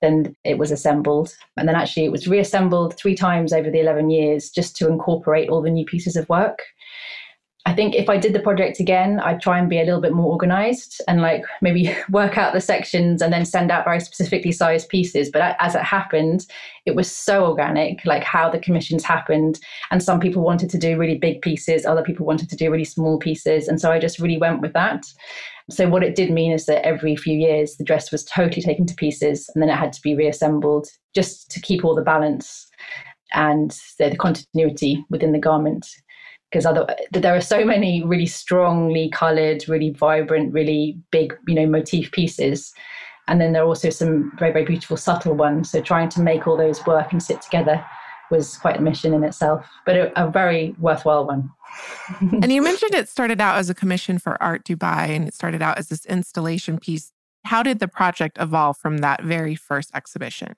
then 0.00 0.34
it 0.44 0.58
was 0.58 0.70
assembled 0.70 1.34
and 1.56 1.68
then 1.68 1.76
actually 1.76 2.04
it 2.04 2.12
was 2.12 2.26
reassembled 2.26 2.96
three 2.96 3.14
times 3.14 3.52
over 3.52 3.70
the 3.70 3.80
11 3.80 4.10
years 4.10 4.50
just 4.50 4.76
to 4.76 4.88
incorporate 4.88 5.48
all 5.48 5.62
the 5.62 5.70
new 5.70 5.84
pieces 5.84 6.16
of 6.16 6.28
work 6.28 6.60
I 7.66 7.74
think 7.74 7.94
if 7.94 8.08
I 8.08 8.16
did 8.16 8.32
the 8.32 8.40
project 8.40 8.80
again, 8.80 9.20
I'd 9.20 9.42
try 9.42 9.58
and 9.58 9.68
be 9.68 9.78
a 9.78 9.84
little 9.84 10.00
bit 10.00 10.14
more 10.14 10.32
organized 10.32 11.02
and 11.06 11.20
like 11.20 11.44
maybe 11.60 11.94
work 12.10 12.38
out 12.38 12.54
the 12.54 12.60
sections 12.60 13.20
and 13.20 13.32
then 13.32 13.44
send 13.44 13.70
out 13.70 13.84
very 13.84 14.00
specifically 14.00 14.50
sized 14.50 14.88
pieces. 14.88 15.30
But 15.30 15.56
as 15.60 15.74
it 15.74 15.82
happened, 15.82 16.46
it 16.86 16.94
was 16.94 17.14
so 17.14 17.44
organic, 17.44 18.04
like 18.06 18.24
how 18.24 18.48
the 18.48 18.58
commissions 18.58 19.04
happened. 19.04 19.60
And 19.90 20.02
some 20.02 20.20
people 20.20 20.42
wanted 20.42 20.70
to 20.70 20.78
do 20.78 20.96
really 20.96 21.18
big 21.18 21.42
pieces, 21.42 21.84
other 21.84 22.02
people 22.02 22.24
wanted 22.24 22.48
to 22.48 22.56
do 22.56 22.70
really 22.70 22.84
small 22.84 23.18
pieces. 23.18 23.68
And 23.68 23.78
so 23.78 23.92
I 23.92 23.98
just 23.98 24.18
really 24.18 24.38
went 24.38 24.62
with 24.62 24.72
that. 24.72 25.04
So 25.68 25.86
what 25.88 26.02
it 26.02 26.16
did 26.16 26.30
mean 26.30 26.52
is 26.52 26.64
that 26.66 26.84
every 26.84 27.14
few 27.14 27.36
years, 27.36 27.76
the 27.76 27.84
dress 27.84 28.10
was 28.10 28.24
totally 28.24 28.62
taken 28.62 28.86
to 28.86 28.94
pieces 28.94 29.48
and 29.54 29.62
then 29.62 29.68
it 29.68 29.76
had 29.76 29.92
to 29.92 30.02
be 30.02 30.16
reassembled 30.16 30.88
just 31.14 31.50
to 31.50 31.60
keep 31.60 31.84
all 31.84 31.94
the 31.94 32.02
balance 32.02 32.66
and 33.32 33.78
the 33.98 34.16
continuity 34.16 35.04
within 35.10 35.32
the 35.32 35.38
garment 35.38 35.86
because 36.50 36.66
there 37.12 37.36
are 37.36 37.40
so 37.40 37.64
many 37.64 38.02
really 38.04 38.26
strongly 38.26 39.08
colored 39.10 39.68
really 39.68 39.90
vibrant 39.90 40.52
really 40.52 40.98
big 41.10 41.36
you 41.46 41.54
know 41.54 41.66
motif 41.66 42.10
pieces. 42.12 42.72
And 43.28 43.40
then 43.40 43.52
there 43.52 43.62
are 43.62 43.66
also 43.66 43.90
some 43.90 44.32
very 44.38 44.52
very 44.52 44.64
beautiful 44.64 44.96
subtle 44.96 45.34
ones. 45.34 45.70
So 45.70 45.80
trying 45.80 46.08
to 46.10 46.20
make 46.20 46.46
all 46.46 46.56
those 46.56 46.84
work 46.86 47.12
and 47.12 47.22
sit 47.22 47.40
together 47.40 47.84
was 48.30 48.56
quite 48.58 48.78
a 48.78 48.82
mission 48.82 49.12
in 49.12 49.24
itself 49.24 49.66
but 49.84 49.96
a, 49.96 50.22
a 50.24 50.30
very 50.30 50.74
worthwhile 50.78 51.26
one. 51.26 51.50
And 52.20 52.52
you 52.52 52.62
mentioned 52.62 52.94
it 52.94 53.08
started 53.08 53.40
out 53.40 53.56
as 53.58 53.70
a 53.70 53.74
commission 53.74 54.18
for 54.18 54.40
art 54.42 54.64
dubai 54.64 55.10
and 55.10 55.28
it 55.28 55.34
started 55.34 55.62
out 55.62 55.78
as 55.78 55.88
this 55.88 56.04
installation 56.06 56.78
piece. 56.78 57.12
How 57.44 57.62
did 57.62 57.78
the 57.78 57.88
project 57.88 58.38
evolve 58.40 58.76
from 58.76 58.98
that 58.98 59.22
very 59.22 59.54
first 59.54 59.90
exhibition 59.94 60.54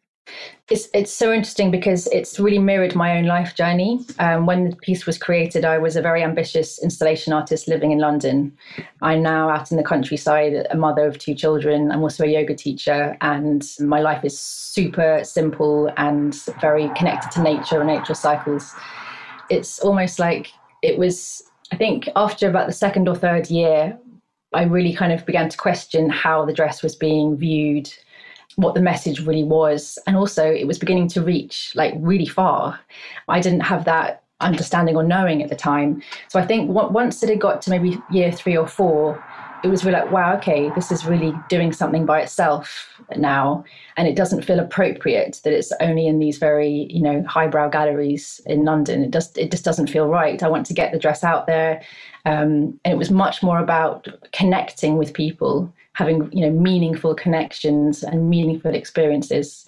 it's 0.72 0.88
it's 0.94 1.12
so 1.12 1.32
interesting 1.32 1.70
because 1.70 2.06
it's 2.08 2.40
really 2.40 2.58
mirrored 2.58 2.94
my 2.94 3.16
own 3.16 3.26
life 3.26 3.54
journey. 3.54 4.04
Um, 4.18 4.46
when 4.46 4.70
the 4.70 4.76
piece 4.76 5.04
was 5.04 5.18
created, 5.18 5.64
I 5.64 5.78
was 5.78 5.96
a 5.96 6.02
very 6.02 6.22
ambitious 6.22 6.82
installation 6.82 7.32
artist 7.32 7.68
living 7.68 7.90
in 7.90 7.98
London. 7.98 8.56
I'm 9.02 9.22
now 9.22 9.50
out 9.50 9.70
in 9.70 9.76
the 9.76 9.84
countryside, 9.84 10.66
a 10.70 10.76
mother 10.76 11.06
of 11.06 11.18
two 11.18 11.34
children. 11.34 11.90
I'm 11.90 12.02
also 12.02 12.24
a 12.24 12.28
yoga 12.28 12.54
teacher, 12.54 13.16
and 13.20 13.68
my 13.80 14.00
life 14.00 14.24
is 14.24 14.38
super 14.38 15.20
simple 15.24 15.90
and 15.96 16.34
very 16.60 16.88
connected 16.96 17.32
to 17.32 17.42
nature 17.42 17.80
and 17.80 17.88
nature 17.88 18.14
cycles. 18.14 18.74
It's 19.50 19.78
almost 19.80 20.18
like 20.18 20.52
it 20.80 20.98
was. 20.98 21.42
I 21.70 21.76
think 21.76 22.08
after 22.16 22.48
about 22.48 22.66
the 22.66 22.72
second 22.72 23.08
or 23.08 23.16
third 23.16 23.50
year, 23.50 23.98
I 24.54 24.64
really 24.64 24.94
kind 24.94 25.12
of 25.12 25.26
began 25.26 25.48
to 25.48 25.56
question 25.56 26.10
how 26.10 26.44
the 26.44 26.52
dress 26.52 26.82
was 26.82 26.94
being 26.94 27.36
viewed 27.36 27.92
what 28.56 28.75
the 28.75 28.80
message 28.80 29.21
really 29.21 29.44
was. 29.44 29.99
And 30.06 30.16
also, 30.16 30.44
it 30.44 30.66
was 30.66 30.78
beginning 30.78 31.09
to 31.09 31.23
reach 31.23 31.73
like 31.75 31.94
really 31.97 32.26
far. 32.26 32.78
I 33.28 33.40
didn't 33.40 33.61
have 33.61 33.85
that 33.85 34.23
understanding 34.40 34.97
or 34.97 35.02
knowing 35.02 35.42
at 35.42 35.49
the 35.49 35.56
time. 35.56 36.02
So 36.28 36.38
I 36.38 36.47
think 36.47 36.71
once 36.71 37.23
it 37.23 37.28
had 37.28 37.40
got 37.40 37.62
to 37.62 37.71
maybe 37.71 37.99
year 38.11 38.32
three 38.32 38.56
or 38.56 38.66
four, 38.66 39.23
it 39.62 39.68
was 39.68 39.85
really 39.85 39.99
like, 40.00 40.11
wow, 40.11 40.35
okay, 40.37 40.71
this 40.75 40.90
is 40.90 41.06
really 41.06 41.32
doing 41.49 41.73
something 41.73 42.04
by 42.04 42.21
itself 42.21 42.88
now. 43.16 43.64
And 43.97 44.09
it 44.09 44.16
doesn't 44.16 44.42
feel 44.42 44.59
appropriate 44.59 45.40
that 45.44 45.52
it's 45.52 45.73
only 45.80 46.09
in 46.09 46.18
these 46.18 46.38
very, 46.38 46.88
you 46.90 47.00
know, 47.00 47.23
highbrow 47.28 47.68
galleries 47.68 48.40
in 48.44 48.64
London. 48.64 49.04
It 49.04 49.12
just 49.12 49.38
it 49.38 49.50
just 49.52 49.64
doesn't 49.64 49.88
feel 49.88 50.09
right. 50.09 50.42
I 50.42 50.49
want 50.49 50.66
to 50.66 50.75
get 50.75 50.92
the 50.92 50.99
dress 50.99 51.23
out 51.23 51.47
there. 51.47 51.80
Um, 52.25 52.80
and 52.85 52.92
it 52.92 52.99
was 52.99 53.11
much 53.11 53.42
more 53.42 53.59
about 53.59 54.09
connecting 54.32 54.97
with 54.97 55.14
people 55.14 55.73
having 55.94 56.30
you 56.32 56.40
know 56.40 56.50
meaningful 56.50 57.14
connections 57.14 58.02
and 58.02 58.30
meaningful 58.30 58.75
experiences 58.75 59.66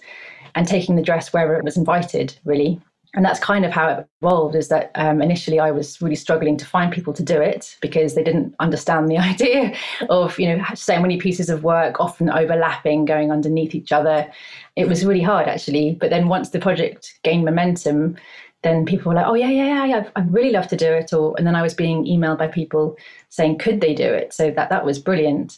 and 0.55 0.67
taking 0.67 0.95
the 0.95 1.01
dress 1.01 1.33
wherever 1.33 1.55
it 1.55 1.63
was 1.63 1.77
invited 1.77 2.37
really. 2.45 2.79
And 3.13 3.23
that's 3.23 3.39
kind 3.39 3.63
of 3.63 3.71
how 3.71 3.87
it 3.87 4.07
evolved 4.21 4.55
is 4.55 4.67
that 4.67 4.91
um, 4.95 5.21
initially 5.21 5.57
i 5.57 5.71
was 5.71 6.01
really 6.01 6.17
struggling 6.17 6.57
to 6.57 6.65
find 6.65 6.91
people 6.91 7.13
to 7.13 7.23
do 7.23 7.39
it 7.39 7.77
because 7.79 8.13
they 8.13 8.23
didn't 8.23 8.53
understand 8.59 9.09
the 9.09 9.17
idea 9.31 9.73
of 10.09 10.37
you 10.37 10.49
know 10.49 10.63
so 10.73 10.99
many 10.99 11.17
pieces 11.17 11.49
of 11.49 11.63
work 11.63 12.01
often 12.01 12.29
overlapping 12.29 13.05
going 13.05 13.31
underneath 13.31 13.73
each 13.73 13.91
other. 13.91 14.29
It 14.75 14.89
was 14.89 15.05
really 15.05 15.21
hard 15.21 15.47
actually. 15.47 15.95
But 15.99 16.09
then 16.09 16.27
once 16.27 16.49
the 16.49 16.59
project 16.59 17.19
gained 17.23 17.45
momentum 17.45 18.17
then 18.63 18.83
people 18.83 19.09
were 19.09 19.15
like 19.15 19.27
oh 19.27 19.35
yeah 19.35 19.49
yeah 19.49 19.67
yeah 19.67 19.85
yeah, 19.85 20.09
i'd 20.15 20.33
really 20.33 20.49
love 20.49 20.67
to 20.67 20.75
do 20.75 20.91
it 20.91 21.13
or 21.13 21.35
and 21.37 21.45
then 21.45 21.55
i 21.55 21.61
was 21.61 21.75
being 21.75 22.03
emailed 22.05 22.39
by 22.39 22.47
people 22.47 22.97
saying 23.29 23.57
could 23.57 23.81
they 23.81 23.93
do 23.93 24.11
it? 24.11 24.33
So 24.33 24.49
that 24.51 24.69
that 24.69 24.85
was 24.85 24.97
brilliant 24.97 25.57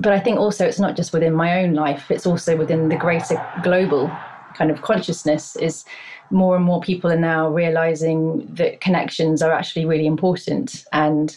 but 0.00 0.12
I 0.12 0.20
think 0.20 0.38
also 0.38 0.64
it's 0.64 0.78
not 0.78 0.96
just 0.96 1.12
within 1.12 1.34
my 1.34 1.62
own 1.62 1.74
life, 1.74 2.10
it's 2.10 2.26
also 2.26 2.56
within 2.56 2.88
the 2.88 2.96
greater 2.96 3.44
global 3.62 4.10
kind 4.54 4.70
of 4.70 4.82
consciousness 4.82 5.56
is 5.56 5.84
more 6.30 6.56
and 6.56 6.64
more 6.64 6.80
people 6.80 7.10
are 7.10 7.18
now 7.18 7.48
realizing 7.48 8.46
that 8.54 8.80
connections 8.80 9.42
are 9.42 9.52
actually 9.52 9.84
really 9.84 10.06
important 10.06 10.84
and 10.92 11.36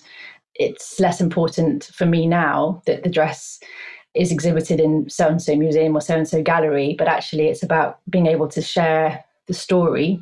it's 0.56 1.00
less 1.00 1.22
important 1.22 1.86
for 1.94 2.06
me 2.06 2.28
now 2.28 2.82
that 2.86 3.04
the 3.04 3.10
dress 3.10 3.60
is 4.14 4.32
exhibited 4.32 4.80
in 4.80 5.10
so 5.10 5.28
and 5.28 5.42
so 5.42 5.56
museum 5.56 5.96
or 5.96 6.02
so 6.02 6.16
and 6.16 6.28
so 6.28 6.42
gallery 6.42 6.96
but 6.98 7.08
actually 7.08 7.48
it's 7.48 7.64
about 7.64 8.00
being 8.10 8.28
able 8.28 8.48
to 8.48 8.62
share 8.62 9.24
the 9.48 9.54
story 9.54 10.22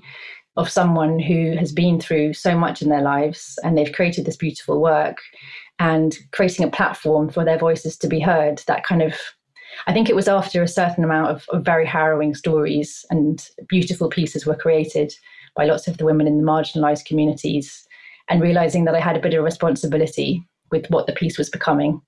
of 0.58 0.70
someone 0.70 1.20
who 1.20 1.56
has 1.58 1.72
been 1.72 2.00
through 2.00 2.34
so 2.34 2.58
much 2.58 2.82
in 2.82 2.90
their 2.90 3.02
lives 3.02 3.58
and 3.64 3.78
they've 3.78 3.94
created 3.94 4.26
this 4.26 4.36
beautiful 4.36 4.82
work 4.82 5.18
and 5.80 6.18
creating 6.32 6.66
a 6.66 6.72
platform 6.72 7.30
for 7.30 7.44
their 7.44 7.58
voices 7.58 7.98
to 7.98 8.08
be 8.08 8.20
heard. 8.20 8.62
That 8.68 8.84
kind 8.84 9.02
of, 9.02 9.18
I 9.88 9.94
think 9.94 10.10
it 10.10 10.16
was 10.16 10.28
after 10.28 10.62
a 10.62 10.68
certain 10.68 11.04
amount 11.04 11.32
of, 11.32 11.46
of 11.50 11.64
very 11.64 11.86
harrowing 11.86 12.36
stories 12.36 13.06
and 13.10 13.48
beautiful 13.68 14.10
pieces 14.10 14.46
were 14.46 14.56
created 14.56 15.14
by 15.56 15.66
lots 15.66 15.88
of 15.88 15.98
the 15.98 16.06
women 16.06 16.28
in 16.28 16.38
the 16.38 16.44
marginalized 16.44 17.06
communities, 17.06 17.88
and 18.30 18.42
realizing 18.42 18.86
that 18.86 18.96
I 18.96 19.00
had 19.00 19.18
a 19.18 19.22
bit 19.22 19.34
of 19.34 19.44
responsibility 19.44 20.46
with 20.72 20.86
what 20.90 21.08
the 21.08 21.14
piece 21.14 21.38
was 21.38 21.50
becoming 21.50 22.00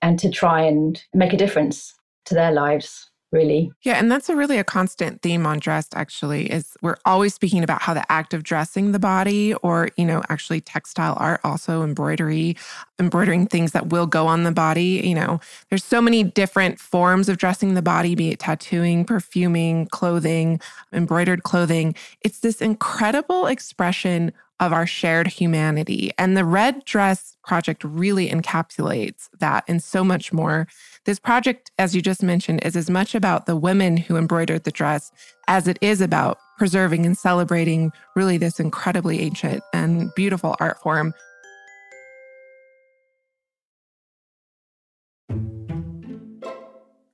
and 0.00 0.18
to 0.18 0.30
try 0.30 0.62
and 0.62 1.02
make 1.12 1.34
a 1.34 1.36
difference 1.36 1.94
to 2.24 2.34
their 2.34 2.52
lives 2.52 3.09
really. 3.32 3.70
Yeah, 3.82 3.94
and 3.94 4.10
that's 4.10 4.28
a 4.28 4.36
really 4.36 4.58
a 4.58 4.64
constant 4.64 5.22
theme 5.22 5.46
on 5.46 5.58
dressed 5.58 5.94
actually 5.94 6.50
is 6.50 6.76
we're 6.82 6.96
always 7.04 7.34
speaking 7.34 7.62
about 7.62 7.82
how 7.82 7.94
the 7.94 8.10
act 8.10 8.34
of 8.34 8.42
dressing 8.42 8.92
the 8.92 8.98
body 8.98 9.54
or, 9.54 9.88
you 9.96 10.04
know, 10.04 10.22
actually 10.28 10.60
textile 10.60 11.16
art 11.18 11.40
also 11.44 11.82
embroidery, 11.82 12.56
embroidering 12.98 13.46
things 13.46 13.72
that 13.72 13.88
will 13.88 14.06
go 14.06 14.26
on 14.26 14.44
the 14.44 14.52
body, 14.52 15.02
you 15.04 15.14
know. 15.14 15.40
There's 15.68 15.84
so 15.84 16.00
many 16.00 16.24
different 16.24 16.78
forms 16.80 17.28
of 17.28 17.36
dressing 17.38 17.74
the 17.74 17.82
body, 17.82 18.14
be 18.14 18.30
it 18.30 18.38
tattooing, 18.38 19.04
perfuming, 19.04 19.86
clothing, 19.86 20.60
embroidered 20.92 21.42
clothing. 21.42 21.94
It's 22.22 22.40
this 22.40 22.60
incredible 22.60 23.46
expression 23.46 24.32
of 24.60 24.72
our 24.72 24.86
shared 24.86 25.26
humanity. 25.26 26.12
And 26.18 26.36
the 26.36 26.44
Red 26.44 26.84
Dress 26.84 27.36
Project 27.44 27.82
really 27.82 28.28
encapsulates 28.28 29.28
that 29.40 29.64
and 29.66 29.82
so 29.82 30.04
much 30.04 30.32
more. 30.32 30.68
This 31.06 31.18
project, 31.18 31.70
as 31.78 31.96
you 31.96 32.02
just 32.02 32.22
mentioned, 32.22 32.60
is 32.62 32.76
as 32.76 32.90
much 32.90 33.14
about 33.14 33.46
the 33.46 33.56
women 33.56 33.96
who 33.96 34.16
embroidered 34.16 34.64
the 34.64 34.70
dress 34.70 35.10
as 35.48 35.66
it 35.66 35.78
is 35.80 36.02
about 36.02 36.38
preserving 36.58 37.06
and 37.06 37.16
celebrating 37.16 37.90
really 38.14 38.36
this 38.36 38.60
incredibly 38.60 39.20
ancient 39.20 39.62
and 39.72 40.14
beautiful 40.14 40.54
art 40.60 40.78
form 40.82 41.14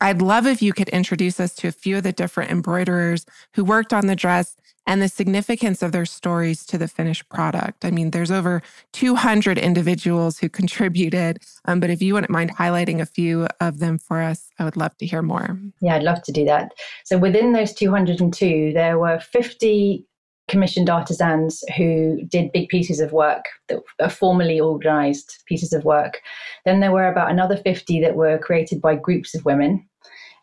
I'd 0.06 0.22
love 0.22 0.46
if 0.46 0.62
you 0.62 0.72
could 0.72 0.88
introduce 0.90 1.40
us 1.40 1.52
to 1.56 1.66
a 1.66 1.72
few 1.72 1.96
of 1.96 2.04
the 2.04 2.12
different 2.12 2.52
embroiderers 2.52 3.26
who 3.54 3.64
worked 3.64 3.92
on 3.92 4.06
the 4.06 4.14
dress 4.14 4.54
and 4.86 5.02
the 5.02 5.08
significance 5.08 5.82
of 5.82 5.90
their 5.90 6.06
stories 6.06 6.64
to 6.66 6.78
the 6.78 6.86
finished 6.86 7.28
product. 7.28 7.84
I 7.84 7.90
mean, 7.90 8.12
there's 8.12 8.30
over 8.30 8.62
200 8.92 9.58
individuals 9.58 10.38
who 10.38 10.48
contributed, 10.60 11.42
um, 11.64 11.80
but 11.80 11.90
if 11.90 12.00
you 12.00 12.14
wouldn't 12.14 12.30
mind 12.30 12.56
highlighting 12.56 13.00
a 13.00 13.06
few 13.06 13.48
of 13.60 13.80
them 13.80 13.98
for 13.98 14.22
us, 14.22 14.48
I 14.60 14.64
would 14.64 14.76
love 14.76 14.96
to 14.98 15.06
hear 15.06 15.22
more. 15.22 15.58
Yeah, 15.80 15.96
I'd 15.96 16.04
love 16.04 16.22
to 16.22 16.30
do 16.30 16.44
that. 16.44 16.70
So 17.04 17.18
within 17.18 17.52
those 17.52 17.74
202, 17.74 18.74
there 18.74 19.00
were 19.00 19.18
50 19.18 20.06
commissioned 20.48 20.88
artisans 20.88 21.64
who 21.76 22.22
did 22.28 22.52
big 22.52 22.68
pieces 22.68 23.00
of 23.00 23.12
work 23.12 23.44
that 23.68 23.80
are 24.00 24.10
formally 24.10 24.60
organized 24.60 25.42
pieces 25.46 25.72
of 25.72 25.84
work. 25.84 26.20
Then 26.64 26.80
there 26.80 26.92
were 26.92 27.08
about 27.08 27.30
another 27.30 27.56
50 27.56 28.00
that 28.00 28.16
were 28.16 28.38
created 28.38 28.80
by 28.80 28.94
groups 28.94 29.34
of 29.34 29.44
women. 29.44 29.86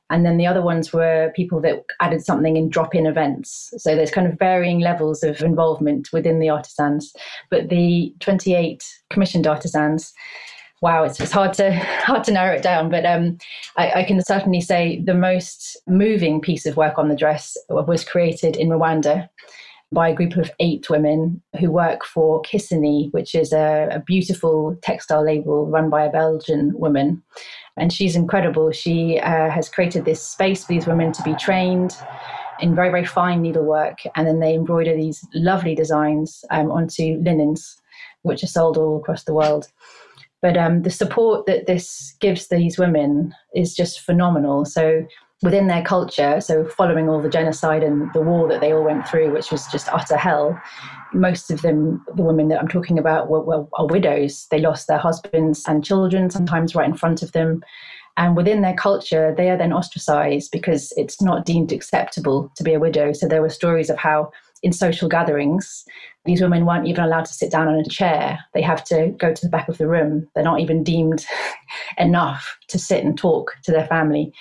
And 0.10 0.26
then 0.26 0.38
the 0.38 0.46
other 0.46 0.62
ones 0.62 0.92
were 0.92 1.32
people 1.36 1.62
that 1.62 1.84
added 2.02 2.24
something 2.24 2.58
in 2.58 2.70
drop 2.70 2.94
in 2.94 3.08
events. 3.08 3.74
So 3.78 3.96
there's 3.96 4.12
kind 4.12 4.28
of 4.28 4.38
varying 4.38 4.80
levels 4.80 5.24
of 5.24 5.42
involvement 5.42 6.10
within 6.12 6.40
the 6.40 6.50
artisans. 6.50 7.14
But 7.50 7.70
the 7.70 8.14
28 8.20 8.84
commissioned 9.10 9.48
artisans, 9.48 10.14
wow, 10.82 11.04
it's, 11.06 11.20
it's 11.20 11.32
hard 11.32 11.54
to 11.54 11.74
hard 12.04 12.26
to 12.26 12.32
narrow 12.34 12.56
it 12.56 12.62
down. 12.62 12.90
But 12.90 13.06
um, 13.06 13.38
I, 13.78 14.02
I, 14.02 14.04
can 14.04 14.22
certainly 14.22 14.62
say 14.62 15.02
the 15.04 15.16
most 15.16 15.78
moving 15.88 16.42
piece 16.42 16.66
of 16.66 16.78
work 16.78 17.00
on 17.00 17.08
the 17.08 17.16
dress 17.16 17.58
was 17.70 18.04
created 18.04 18.58
in 18.58 18.68
Rwanda 18.68 19.30
by 19.94 20.10
a 20.10 20.16
group 20.16 20.36
of 20.36 20.52
eight 20.60 20.90
women 20.90 21.42
who 21.60 21.72
work 21.72 22.04
for 22.04 22.42
Kissany, 22.42 23.12
which 23.14 23.36
is 23.36 23.54
a, 23.54 23.90
a 23.92 24.00
beautiful 24.00 24.78
textile 24.82 25.24
label 25.24 25.68
run 25.68 25.90
by 25.90 26.04
a 26.04 26.12
Belgian 26.12 26.72
woman. 26.78 27.22
And 27.78 27.92
she's 27.92 28.16
incredible. 28.16 28.72
She 28.72 29.20
uh, 29.20 29.50
has 29.50 29.70
created 29.70 30.06
this 30.06 30.22
space 30.22 30.66
for 30.66 30.74
these 30.74 30.88
women 30.88 31.12
to 31.14 31.24
be 31.24 31.34
trained 31.36 31.96
in 32.60 32.76
very, 32.76 32.90
very 32.90 33.06
fine 33.06 33.42
needlework. 33.42 34.00
And 34.16 34.28
then 34.28 34.40
they 34.40 34.56
embroider 34.56 34.96
these 34.96 35.26
lovely 35.34 35.76
designs 35.76 36.46
um, 36.52 36.72
onto 36.72 37.20
linens, 37.24 37.82
which 38.22 38.44
are 38.44 38.48
sold 38.48 38.78
all 38.78 38.98
across 38.98 39.24
the 39.24 39.34
world. 39.34 39.68
But 40.42 40.58
um, 40.58 40.82
the 40.82 40.92
support 40.92 41.46
that 41.46 41.68
this 41.68 42.16
gives 42.20 42.48
these 42.48 42.78
women 42.78 43.34
is 43.56 43.74
just 43.74 44.02
phenomenal. 44.02 44.66
So 44.66 45.08
within 45.44 45.68
their 45.68 45.84
culture, 45.84 46.40
so 46.40 46.66
following 46.66 47.10
all 47.10 47.22
the 47.22 47.30
genocide 47.30 47.84
and 47.84 48.12
the 48.14 48.22
war 48.22 48.48
that 48.48 48.62
they 48.62 48.74
all 48.74 48.84
went 48.84 49.08
through, 49.08 49.32
which 49.32 49.52
was 49.52 49.68
just 49.68 49.90
utter 49.90 50.18
hell, 50.18 50.60
most 51.14 51.52
of 51.52 51.62
them, 51.62 52.04
the 52.16 52.24
women 52.24 52.48
that 52.48 52.60
I'm 52.60 52.68
talking 52.68 52.98
about, 52.98 53.30
were, 53.30 53.42
were, 53.42 53.68
are 53.74 53.86
widows. 53.86 54.48
They 54.50 54.60
lost 54.60 54.88
their 54.88 54.98
husbands 54.98 55.64
and 55.68 55.84
children, 55.84 56.30
sometimes 56.30 56.74
right 56.74 56.90
in 56.90 56.96
front 56.96 57.22
of 57.22 57.34
them. 57.34 57.62
And 58.16 58.38
within 58.38 58.62
their 58.62 58.76
culture, 58.76 59.34
they 59.36 59.50
are 59.50 59.58
then 59.58 59.74
ostracized 59.74 60.52
because 60.52 60.94
it's 60.98 61.22
not 61.22 61.46
deemed 61.46 61.72
acceptable 61.72 62.52
to 62.56 62.64
be 62.64 62.74
a 62.74 62.80
widow. 62.80 63.12
So 63.12 63.28
there 63.28 63.42
were 63.42 63.50
stories 63.50 63.90
of 63.90 63.98
how 63.98 64.32
in 64.64 64.72
social 64.72 65.10
gatherings, 65.10 65.84
these 66.24 66.42
women 66.42 66.66
weren't 66.66 66.88
even 66.88 67.04
allowed 67.04 67.26
to 67.26 67.34
sit 67.34 67.52
down 67.52 67.68
on 67.68 67.76
a 67.76 67.84
chair. 67.84 68.40
They 68.54 68.62
have 68.62 68.84
to 68.86 69.14
go 69.20 69.34
to 69.34 69.46
the 69.46 69.50
back 69.50 69.68
of 69.68 69.78
the 69.78 69.88
room. 69.88 70.28
They're 70.34 70.44
not 70.44 70.62
even 70.62 70.84
deemed 70.84 71.26
enough 71.98 72.58
to 72.70 72.80
sit 72.80 73.04
and 73.04 73.18
talk 73.18 73.56
to 73.64 73.72
their 73.72 73.88
family. 73.88 74.32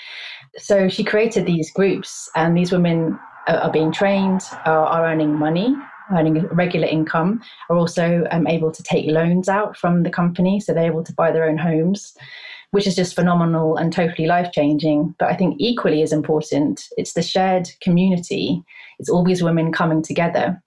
So 0.58 0.88
she 0.88 1.04
created 1.04 1.46
these 1.46 1.70
groups, 1.72 2.30
and 2.34 2.56
these 2.56 2.72
women 2.72 3.18
are, 3.48 3.56
are 3.56 3.72
being 3.72 3.92
trained, 3.92 4.42
are, 4.66 4.86
are, 4.86 5.06
earning 5.06 5.34
money, 5.34 5.74
earning 6.12 6.38
a 6.38 6.46
regular 6.48 6.86
income, 6.86 7.40
are 7.70 7.76
also 7.76 8.26
um, 8.30 8.46
able 8.46 8.70
to 8.70 8.82
take 8.82 9.06
loans 9.06 9.48
out 9.48 9.76
from 9.76 10.02
the 10.02 10.10
company, 10.10 10.60
so 10.60 10.72
they're 10.72 10.90
able 10.90 11.04
to 11.04 11.14
buy 11.14 11.32
their 11.32 11.44
own 11.44 11.56
homes, 11.56 12.14
which 12.70 12.86
is 12.86 12.94
just 12.94 13.14
phenomenal 13.14 13.76
and 13.76 13.92
totally 13.92 14.28
life 14.28 14.52
changing. 14.52 15.14
But 15.18 15.30
I 15.30 15.36
think 15.36 15.56
equally 15.58 16.02
as 16.02 16.12
important, 16.12 16.88
it's 16.98 17.14
the 17.14 17.22
shared 17.22 17.70
community. 17.80 18.62
It's 18.98 19.08
all 19.08 19.24
these 19.24 19.42
women 19.42 19.72
coming 19.72 20.02
together, 20.02 20.62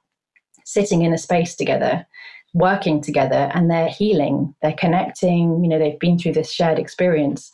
sitting 0.64 1.04
in 1.04 1.14
a 1.14 1.18
space 1.18 1.56
together 1.56 2.08
working 2.56 3.02
together 3.02 3.52
and 3.54 3.70
they're 3.70 3.90
healing 3.90 4.56
they're 4.62 4.74
connecting 4.80 5.62
you 5.62 5.70
know 5.70 5.78
they've 5.78 6.00
been 6.00 6.18
through 6.18 6.34
this 6.34 6.52
shared 6.52 6.80
experience. 6.80 7.52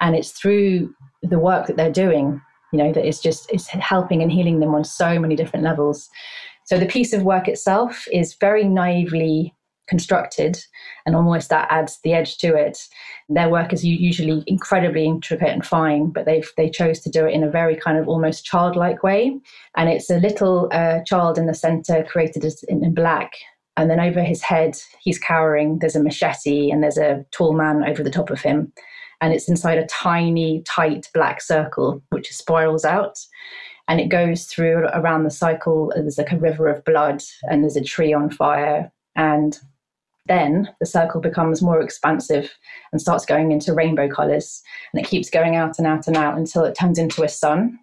And 0.00 0.16
it's 0.16 0.32
through 0.32 0.94
the 1.22 1.38
work 1.38 1.66
that 1.66 1.76
they're 1.76 1.92
doing 1.92 2.40
you 2.72 2.78
know 2.78 2.92
that 2.92 3.06
is 3.06 3.20
just 3.20 3.50
is 3.52 3.68
helping 3.68 4.22
and 4.22 4.30
healing 4.30 4.60
them 4.60 4.74
on 4.74 4.84
so 4.84 5.18
many 5.18 5.36
different 5.36 5.64
levels. 5.64 6.10
So 6.64 6.78
the 6.78 6.86
piece 6.86 7.12
of 7.12 7.22
work 7.22 7.48
itself 7.48 8.06
is 8.12 8.36
very 8.40 8.64
naively 8.64 9.54
constructed 9.88 10.56
and 11.04 11.16
almost 11.16 11.48
that 11.48 11.66
adds 11.70 11.98
the 12.04 12.12
edge 12.12 12.38
to 12.38 12.54
it. 12.54 12.78
Their 13.28 13.48
work 13.48 13.72
is 13.72 13.84
usually 13.84 14.44
incredibly 14.46 15.04
intricate 15.04 15.48
and 15.48 15.64
fine 15.64 16.10
but 16.10 16.26
they've 16.26 16.50
they 16.56 16.70
chose 16.70 17.00
to 17.00 17.10
do 17.10 17.24
it 17.24 17.34
in 17.34 17.44
a 17.44 17.50
very 17.50 17.76
kind 17.76 17.98
of 17.98 18.08
almost 18.08 18.44
childlike 18.44 19.04
way. 19.04 19.38
And 19.76 19.88
it's 19.88 20.10
a 20.10 20.18
little 20.18 20.68
uh, 20.72 21.04
child 21.04 21.38
in 21.38 21.46
the 21.46 21.54
center 21.54 22.02
created 22.02 22.44
in, 22.68 22.84
in 22.84 22.94
black 22.94 23.32
and 23.80 23.90
then 23.90 24.00
over 24.00 24.22
his 24.22 24.42
head 24.42 24.78
he's 25.00 25.18
cowering 25.18 25.78
there's 25.78 25.96
a 25.96 26.02
machete 26.02 26.70
and 26.70 26.82
there's 26.82 26.98
a 26.98 27.24
tall 27.30 27.52
man 27.52 27.82
over 27.84 28.02
the 28.02 28.10
top 28.10 28.30
of 28.30 28.40
him 28.40 28.72
and 29.20 29.32
it's 29.32 29.48
inside 29.48 29.78
a 29.78 29.86
tiny, 29.86 30.62
tight 30.62 31.08
black 31.12 31.40
circle 31.40 32.02
which 32.10 32.32
spirals 32.32 32.84
out. 32.84 33.18
And 33.88 34.00
it 34.00 34.08
goes 34.08 34.44
through 34.44 34.86
around 34.94 35.24
the 35.24 35.30
cycle. 35.30 35.92
There's 35.94 36.18
like 36.18 36.32
a 36.32 36.38
river 36.38 36.68
of 36.68 36.84
blood, 36.84 37.22
and 37.44 37.62
there's 37.62 37.76
a 37.76 37.82
tree 37.82 38.12
on 38.12 38.30
fire. 38.30 38.90
And 39.16 39.58
then 40.26 40.68
the 40.78 40.86
circle 40.86 41.20
becomes 41.20 41.60
more 41.60 41.80
expansive 41.80 42.52
and 42.92 43.00
starts 43.00 43.26
going 43.26 43.50
into 43.50 43.74
rainbow 43.74 44.08
colors. 44.08 44.62
And 44.92 45.04
it 45.04 45.08
keeps 45.08 45.28
going 45.28 45.56
out 45.56 45.78
and 45.78 45.88
out 45.88 46.06
and 46.06 46.16
out 46.16 46.38
until 46.38 46.64
it 46.64 46.76
turns 46.78 46.98
into 46.98 47.24
a 47.24 47.28
sun. 47.28 47.78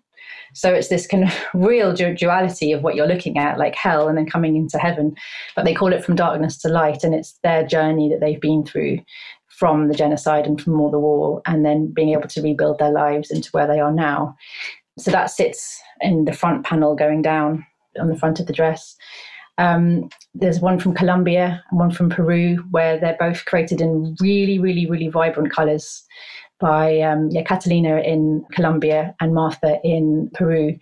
So 0.54 0.74
it's 0.74 0.88
this 0.88 1.08
kind 1.08 1.24
of 1.24 1.34
real 1.54 1.94
duality 1.94 2.72
of 2.72 2.82
what 2.84 2.96
you're 2.96 3.08
looking 3.08 3.38
at, 3.38 3.58
like 3.58 3.76
hell 3.76 4.08
and 4.08 4.18
then 4.18 4.26
coming 4.26 4.56
into 4.56 4.78
heaven. 4.78 5.16
But 5.56 5.66
they 5.66 5.74
call 5.74 5.94
it 5.94 6.04
from 6.04 6.16
darkness 6.16 6.58
to 6.60 6.70
light, 6.70 7.04
and 7.04 7.14
it's 7.14 7.38
their 7.44 7.66
journey 7.66 8.10
that 8.10 8.20
they've 8.20 8.42
been 8.42 8.66
through 8.66 9.00
from 9.48 9.88
the 9.88 9.96
genocide 9.96 10.46
and 10.46 10.62
from 10.62 10.80
all 10.80 10.92
the 10.92 11.00
war, 11.00 11.42
and 11.46 11.66
then 11.66 11.92
being 11.94 12.10
able 12.10 12.28
to 12.28 12.42
rebuild 12.42 12.80
their 12.80 12.92
lives 12.92 13.32
into 13.32 13.50
where 13.52 13.68
they 13.68 13.80
are 13.80 13.92
now. 13.92 14.36
So 15.00 15.12
that 15.12 15.30
sits 15.32 15.80
in 16.02 16.26
the 16.26 16.34
front 16.34 16.66
panel 16.66 16.96
going 16.96 17.22
down 17.22 17.66
on 18.00 18.08
the 18.08 18.18
front 18.18 18.40
of 18.40 18.48
the 18.48 18.54
dress. 18.54 18.96
Um, 19.58 20.10
there's 20.36 20.60
one 20.60 20.80
from 20.80 20.94
Colombia 20.94 21.64
and 21.72 21.80
one 21.80 21.92
from 21.92 22.10
Peru, 22.10 22.64
where 22.70 23.00
they're 23.00 23.18
both 23.20 23.46
created 23.46 23.82
in 23.82 24.16
really, 24.20 24.60
really, 24.60 24.86
really 24.88 25.08
vibrant 25.08 25.52
colors 25.52 26.04
by 26.60 27.00
um, 27.02 27.30
yeah, 27.32 27.44
Catalina 27.44 28.00
in 28.00 28.44
Colombia 28.52 29.16
and 29.20 29.34
Martha 29.34 29.80
in 29.84 30.30
Peru 30.34 30.78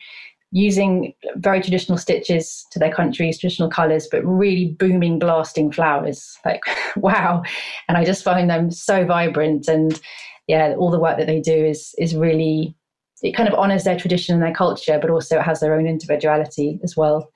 using 0.55 1.13
very 1.35 1.59
traditional 1.59 1.97
stitches 1.97 2.65
to 2.71 2.79
their 2.79 2.91
countries, 2.91 3.38
traditional 3.38 3.69
colors, 3.69 4.07
but 4.09 4.23
really 4.23 4.73
booming, 4.79 5.19
blasting 5.19 5.69
flowers. 5.69 6.38
Like, 6.45 6.63
wow. 6.95 7.43
And 7.89 7.97
I 7.97 8.05
just 8.05 8.23
find 8.23 8.49
them 8.49 8.71
so 8.71 9.05
vibrant. 9.05 9.67
And 9.67 9.99
yeah, 10.47 10.73
all 10.77 10.91
the 10.91 10.99
work 10.99 11.17
that 11.17 11.27
they 11.27 11.41
do 11.41 11.53
is, 11.53 11.93
is 11.97 12.15
really, 12.15 12.73
it 13.21 13.35
kind 13.35 13.49
of 13.49 13.55
honors 13.55 13.83
their 13.83 13.99
tradition 13.99 14.33
and 14.33 14.41
their 14.41 14.53
culture, 14.53 14.97
but 14.97 15.09
also 15.09 15.39
it 15.39 15.43
has 15.43 15.59
their 15.59 15.75
own 15.75 15.88
individuality 15.88 16.79
as 16.83 16.95
well. 16.95 17.29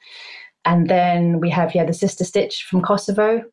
And 0.63 0.89
then 0.89 1.41
we 1.41 1.49
have, 1.49 1.75
yeah, 1.75 1.85
the 1.85 1.93
Sister 1.93 2.23
Stitch 2.23 2.65
from 2.69 2.81
Kosovo. 2.81 3.43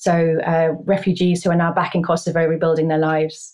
So, 0.00 0.38
uh, 0.46 0.72
refugees 0.84 1.44
who 1.44 1.50
are 1.50 1.56
now 1.56 1.72
back 1.72 1.94
in 1.94 2.02
Kosovo 2.02 2.46
rebuilding 2.46 2.88
their 2.88 2.98
lives, 2.98 3.52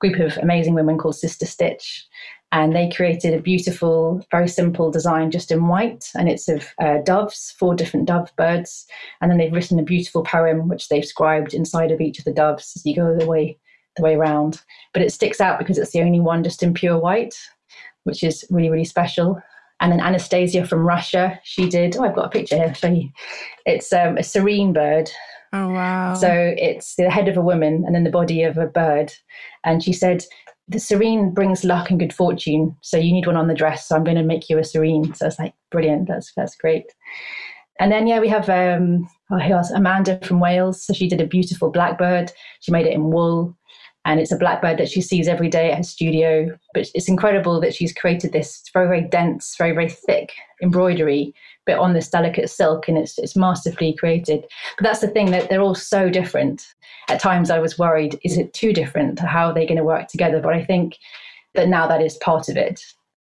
group 0.00 0.20
of 0.20 0.36
amazing 0.38 0.74
women 0.74 0.96
called 0.96 1.16
Sister 1.16 1.44
Stitch 1.44 2.06
and 2.52 2.74
they 2.74 2.88
created 2.88 3.34
a 3.34 3.42
beautiful, 3.42 4.24
very 4.30 4.48
simple 4.48 4.90
design 4.90 5.30
just 5.30 5.50
in 5.50 5.66
white, 5.66 6.10
and 6.14 6.28
it's 6.28 6.48
of 6.48 6.68
uh, 6.80 6.98
doves, 7.04 7.54
four 7.58 7.74
different 7.74 8.06
dove 8.06 8.30
birds, 8.36 8.86
and 9.20 9.30
then 9.30 9.38
they've 9.38 9.52
written 9.52 9.78
a 9.78 9.82
beautiful 9.82 10.22
poem 10.22 10.68
which 10.68 10.88
they've 10.88 11.04
scribed 11.04 11.52
inside 11.52 11.90
of 11.90 12.00
each 12.00 12.18
of 12.18 12.24
the 12.24 12.32
doves 12.32 12.72
as 12.74 12.86
you 12.86 12.96
go 12.96 13.16
the 13.16 13.26
way 13.26 13.58
the 13.96 14.02
way 14.02 14.14
around. 14.14 14.62
But 14.94 15.02
it 15.02 15.12
sticks 15.12 15.40
out 15.40 15.58
because 15.58 15.76
it's 15.76 15.90
the 15.90 16.00
only 16.00 16.20
one 16.20 16.42
just 16.42 16.62
in 16.62 16.72
pure 16.72 16.98
white, 16.98 17.34
which 18.04 18.22
is 18.22 18.46
really 18.50 18.70
really 18.70 18.84
special. 18.84 19.42
And 19.80 19.92
then 19.92 20.00
Anastasia 20.00 20.66
from 20.66 20.86
Russia, 20.86 21.38
she 21.44 21.68
did. 21.68 21.96
Oh, 21.96 22.04
I've 22.04 22.16
got 22.16 22.26
a 22.26 22.30
picture 22.30 22.56
here. 22.56 22.66
I'll 22.68 22.74
show 22.74 22.88
you. 22.88 23.10
It's 23.66 23.92
um, 23.92 24.16
a 24.16 24.22
Sirin 24.22 24.72
bird. 24.72 25.10
Oh 25.52 25.70
wow! 25.70 26.14
So 26.14 26.28
it's 26.30 26.96
the 26.96 27.10
head 27.10 27.28
of 27.28 27.36
a 27.36 27.42
woman 27.42 27.84
and 27.86 27.94
then 27.94 28.04
the 28.04 28.10
body 28.10 28.42
of 28.42 28.58
a 28.58 28.66
bird, 28.66 29.12
and 29.64 29.82
she 29.82 29.92
said 29.92 30.24
the 30.68 30.78
Sirin 30.78 31.34
brings 31.34 31.64
luck 31.64 31.90
and 31.90 31.98
good 31.98 32.12
fortune. 32.12 32.76
So 32.82 32.98
you 32.98 33.12
need 33.12 33.26
one 33.26 33.36
on 33.36 33.48
the 33.48 33.54
dress. 33.54 33.88
So 33.88 33.96
I'm 33.96 34.04
going 34.04 34.18
to 34.18 34.22
make 34.22 34.50
you 34.50 34.58
a 34.58 34.62
Sirin. 34.62 35.16
So 35.16 35.26
it's 35.26 35.38
like 35.38 35.54
brilliant. 35.70 36.08
That's 36.08 36.32
that's 36.36 36.54
great. 36.54 36.84
And 37.80 37.90
then 37.90 38.06
yeah, 38.06 38.20
we 38.20 38.28
have 38.28 38.48
um, 38.50 39.08
oh, 39.30 39.38
who 39.38 39.54
else? 39.54 39.70
Amanda 39.70 40.20
from 40.22 40.40
Wales. 40.40 40.84
So 40.84 40.92
she 40.92 41.08
did 41.08 41.20
a 41.20 41.26
beautiful 41.26 41.70
blackbird. 41.70 42.32
She 42.60 42.72
made 42.72 42.86
it 42.86 42.92
in 42.92 43.10
wool. 43.10 43.56
And 44.04 44.20
it's 44.20 44.32
a 44.32 44.38
blackbird 44.38 44.78
that 44.78 44.88
she 44.88 45.00
sees 45.00 45.28
every 45.28 45.48
day 45.48 45.70
at 45.70 45.78
her 45.78 45.82
studio. 45.82 46.56
But 46.74 46.88
it's 46.94 47.08
incredible 47.08 47.60
that 47.60 47.74
she's 47.74 47.92
created 47.92 48.32
this 48.32 48.62
very, 48.72 48.86
very 48.86 49.02
dense, 49.02 49.54
very, 49.58 49.72
very 49.72 49.88
thick 49.88 50.32
embroidery, 50.62 51.34
but 51.68 51.78
on 51.78 51.92
this 51.92 52.08
delicate 52.08 52.48
silk, 52.48 52.88
and 52.88 52.96
it's 52.96 53.18
it's 53.18 53.36
masterfully 53.36 53.92
created. 53.92 54.44
But 54.78 54.84
that's 54.84 55.00
the 55.00 55.08
thing 55.08 55.30
that 55.32 55.50
they're 55.50 55.60
all 55.60 55.74
so 55.74 56.08
different. 56.08 56.74
At 57.08 57.20
times, 57.20 57.50
I 57.50 57.58
was 57.58 57.78
worried: 57.78 58.18
is 58.24 58.38
it 58.38 58.54
too 58.54 58.72
different? 58.72 59.20
How 59.20 59.48
are 59.48 59.54
they 59.54 59.66
going 59.66 59.76
to 59.76 59.84
work 59.84 60.08
together? 60.08 60.40
But 60.40 60.54
I 60.54 60.64
think 60.64 60.96
that 61.54 61.68
now 61.68 61.86
that 61.86 62.00
is 62.00 62.16
part 62.16 62.48
of 62.48 62.56
it. 62.56 62.82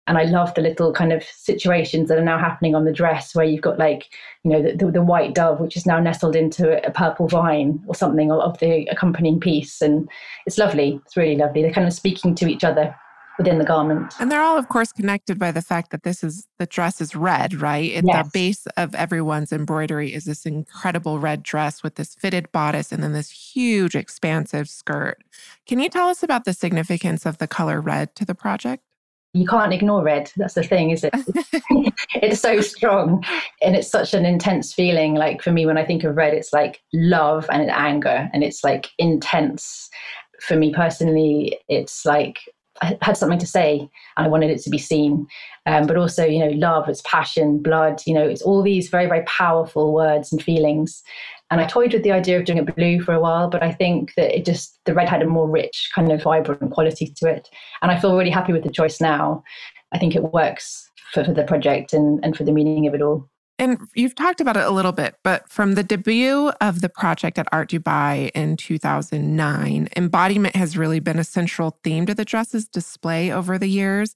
And 0.07 0.17
I 0.17 0.23
love 0.23 0.55
the 0.55 0.61
little 0.61 0.91
kind 0.91 1.13
of 1.13 1.23
situations 1.23 2.09
that 2.09 2.17
are 2.17 2.23
now 2.23 2.39
happening 2.39 2.73
on 2.73 2.85
the 2.85 2.91
dress 2.91 3.35
where 3.35 3.45
you've 3.45 3.61
got 3.61 3.77
like, 3.77 4.05
you 4.43 4.49
know, 4.49 4.63
the, 4.63 4.75
the, 4.75 4.91
the 4.91 5.03
white 5.03 5.35
dove, 5.35 5.59
which 5.59 5.77
is 5.77 5.85
now 5.85 5.99
nestled 5.99 6.35
into 6.35 6.83
a 6.83 6.89
purple 6.89 7.27
vine 7.27 7.83
or 7.85 7.93
something 7.93 8.31
of 8.31 8.57
the 8.57 8.87
accompanying 8.89 9.39
piece. 9.39 9.83
And 9.83 10.09
it's 10.47 10.57
lovely. 10.57 10.99
It's 11.05 11.15
really 11.15 11.35
lovely. 11.35 11.61
They're 11.61 11.71
kind 11.71 11.85
of 11.85 11.93
speaking 11.93 12.33
to 12.35 12.47
each 12.47 12.63
other 12.63 12.95
within 13.39 13.57
the 13.57 13.65
garment. 13.65 14.13
And 14.19 14.31
they're 14.31 14.41
all, 14.41 14.57
of 14.57 14.69
course, 14.69 14.91
connected 14.91 15.39
by 15.39 15.51
the 15.51 15.63
fact 15.63 15.89
that 15.89 16.03
this 16.03 16.23
is 16.23 16.47
the 16.59 16.67
dress 16.67 17.01
is 17.01 17.15
red, 17.15 17.55
right? 17.55 17.91
At 17.95 18.03
yes. 18.05 18.25
the 18.25 18.29
base 18.31 18.67
of 18.77 18.93
everyone's 18.93 19.51
embroidery 19.51 20.13
is 20.13 20.25
this 20.25 20.45
incredible 20.45 21.17
red 21.17 21.41
dress 21.41 21.81
with 21.81 21.95
this 21.95 22.13
fitted 22.13 22.51
bodice 22.51 22.91
and 22.91 23.01
then 23.01 23.13
this 23.13 23.31
huge 23.31 23.95
expansive 23.95 24.69
skirt. 24.69 25.23
Can 25.65 25.79
you 25.79 25.89
tell 25.89 26.09
us 26.09 26.21
about 26.21 26.45
the 26.45 26.53
significance 26.53 27.25
of 27.25 27.39
the 27.39 27.47
color 27.47 27.81
red 27.81 28.13
to 28.17 28.25
the 28.25 28.35
project? 28.35 28.83
you 29.33 29.45
can't 29.45 29.73
ignore 29.73 30.03
red. 30.03 30.31
That's 30.37 30.55
the 30.55 30.63
thing, 30.63 30.89
is 30.89 31.03
it? 31.03 31.13
it's 32.15 32.41
so 32.41 32.61
strong 32.61 33.23
and 33.61 33.75
it's 33.75 33.87
such 33.87 34.13
an 34.13 34.25
intense 34.25 34.73
feeling. 34.73 35.13
Like 35.15 35.43
for 35.43 35.51
me, 35.51 35.65
when 35.65 35.77
I 35.77 35.85
think 35.85 36.03
of 36.03 36.15
red, 36.15 36.33
it's 36.33 36.51
like 36.51 36.81
love 36.93 37.45
and 37.51 37.69
anger 37.69 38.29
and 38.33 38.43
it's 38.43 38.63
like 38.63 38.89
intense. 38.97 39.89
For 40.41 40.55
me 40.55 40.73
personally, 40.73 41.59
it's 41.67 42.05
like 42.05 42.39
I 42.81 42.97
had 43.01 43.17
something 43.17 43.39
to 43.39 43.45
say 43.45 43.89
and 44.17 44.25
I 44.25 44.29
wanted 44.29 44.51
it 44.51 44.61
to 44.63 44.69
be 44.69 44.77
seen. 44.77 45.27
Um, 45.65 45.85
but 45.85 45.97
also, 45.97 46.25
you 46.25 46.39
know, 46.39 46.51
love, 46.51 46.87
it's 46.87 47.01
passion, 47.05 47.61
blood, 47.61 48.01
you 48.05 48.13
know, 48.13 48.25
it's 48.25 48.41
all 48.41 48.61
these 48.61 48.89
very, 48.89 49.05
very 49.05 49.23
powerful 49.23 49.93
words 49.93 50.31
and 50.31 50.41
feelings. 50.41 51.03
And 51.51 51.59
I 51.59 51.65
toyed 51.65 51.93
with 51.93 52.03
the 52.03 52.11
idea 52.11 52.37
of 52.39 52.45
doing 52.45 52.59
it 52.59 52.75
blue 52.75 53.01
for 53.01 53.13
a 53.13 53.19
while, 53.19 53.49
but 53.49 53.63
I 53.63 53.71
think 53.71 54.13
that 54.15 54.35
it 54.37 54.45
just, 54.45 54.79
the 54.85 54.93
red 54.93 55.09
had 55.09 55.21
a 55.21 55.27
more 55.27 55.49
rich, 55.49 55.89
kind 55.93 56.11
of 56.11 56.23
vibrant 56.23 56.71
quality 56.71 57.13
to 57.17 57.27
it. 57.27 57.49
And 57.81 57.91
I 57.91 57.99
feel 57.99 58.17
really 58.17 58.29
happy 58.29 58.53
with 58.53 58.63
the 58.63 58.71
choice 58.71 59.01
now. 59.01 59.43
I 59.91 59.97
think 59.97 60.15
it 60.15 60.31
works 60.31 60.89
for, 61.13 61.23
for 61.23 61.33
the 61.33 61.43
project 61.43 61.93
and, 61.93 62.23
and 62.23 62.37
for 62.37 62.43
the 62.43 62.51
meaning 62.51 62.87
of 62.87 62.93
it 62.93 63.01
all. 63.01 63.27
And 63.59 63.77
you've 63.93 64.15
talked 64.15 64.39
about 64.39 64.55
it 64.55 64.65
a 64.65 64.71
little 64.71 64.93
bit, 64.93 65.15
but 65.21 65.49
from 65.49 65.75
the 65.75 65.83
debut 65.83 66.47
of 66.61 66.79
the 66.79 66.87
project 66.87 67.37
at 67.37 67.49
Art 67.51 67.69
Dubai 67.69 68.31
in 68.33 68.55
2009, 68.55 69.89
embodiment 69.97 70.55
has 70.55 70.77
really 70.77 71.01
been 71.01 71.19
a 71.19 71.25
central 71.25 71.77
theme 71.83 72.05
to 72.05 72.15
the 72.15 72.23
dress's 72.23 72.69
display 72.69 73.33
over 73.33 73.57
the 73.57 73.67
years. 73.67 74.15